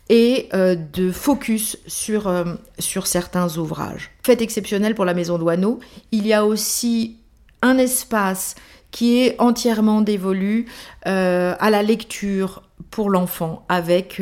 et 0.09 0.49
euh, 0.53 0.75
de 0.75 1.11
focus 1.11 1.77
sur, 1.87 2.27
euh, 2.27 2.45
sur 2.79 3.07
certains 3.07 3.57
ouvrages. 3.57 4.11
Fait 4.23 4.41
exceptionnel 4.41 4.95
pour 4.95 5.05
la 5.05 5.13
Maison 5.13 5.37
Douaneau, 5.37 5.79
il 6.11 6.25
y 6.27 6.33
a 6.33 6.45
aussi 6.45 7.17
un 7.61 7.77
espace 7.77 8.55
qui 8.91 9.19
est 9.19 9.35
entièrement 9.39 10.01
dévolu 10.01 10.65
euh, 11.07 11.55
à 11.59 11.69
la 11.69 11.83
lecture 11.83 12.63
pour 12.89 13.09
l'enfant, 13.09 13.65
avec 13.67 14.21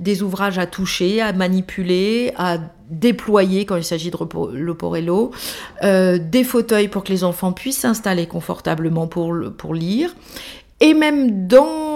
des 0.00 0.22
ouvrages 0.22 0.58
à 0.58 0.66
toucher, 0.66 1.22
à 1.22 1.32
manipuler, 1.32 2.32
à 2.36 2.58
déployer 2.90 3.66
quand 3.66 3.76
il 3.76 3.84
s'agit 3.84 4.10
de 4.10 4.16
l'oporello, 4.56 5.32
euh, 5.82 6.18
des 6.18 6.44
fauteuils 6.44 6.88
pour 6.88 7.04
que 7.04 7.12
les 7.12 7.24
enfants 7.24 7.52
puissent 7.52 7.80
s'installer 7.80 8.26
confortablement 8.26 9.06
pour, 9.06 9.34
pour 9.56 9.74
lire, 9.74 10.14
et 10.80 10.94
même 10.94 11.46
dans 11.46 11.95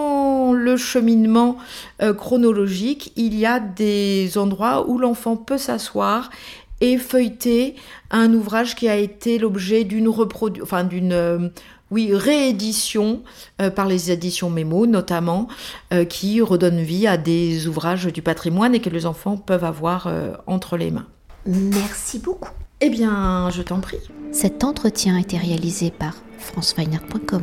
le 0.52 0.76
cheminement 0.76 1.56
euh, 2.02 2.14
chronologique, 2.14 3.12
il 3.16 3.38
y 3.38 3.46
a 3.46 3.60
des 3.60 4.38
endroits 4.38 4.88
où 4.88 4.98
l'enfant 4.98 5.36
peut 5.36 5.58
s'asseoir 5.58 6.30
et 6.80 6.96
feuilleter 6.96 7.76
un 8.10 8.32
ouvrage 8.32 8.74
qui 8.74 8.88
a 8.88 8.96
été 8.96 9.38
l'objet 9.38 9.84
d'une 9.84 10.08
reproduction, 10.08 10.64
enfin 10.64 10.84
d'une 10.84 11.12
euh, 11.12 11.48
oui, 11.90 12.10
réédition 12.14 13.22
euh, 13.60 13.70
par 13.70 13.86
les 13.86 14.10
éditions 14.10 14.48
Mémo 14.48 14.86
notamment, 14.86 15.48
qui 16.08 16.40
redonne 16.40 16.80
vie 16.80 17.06
à 17.06 17.16
des 17.16 17.66
ouvrages 17.66 18.06
du 18.06 18.22
patrimoine 18.22 18.74
et 18.74 18.80
que 18.80 18.90
les 18.90 19.06
enfants 19.06 19.36
peuvent 19.36 19.64
avoir 19.64 20.08
entre 20.46 20.76
les 20.76 20.92
mains. 20.92 21.06
Merci 21.46 22.20
beaucoup. 22.20 22.50
Eh 22.80 22.90
bien, 22.90 23.50
je 23.50 23.62
t'en 23.62 23.80
prie. 23.80 23.98
Cet 24.32 24.62
entretien 24.64 25.16
a 25.16 25.20
été 25.20 25.36
réalisé 25.36 25.90
par 25.90 26.14
franceweiner.com. 26.38 27.42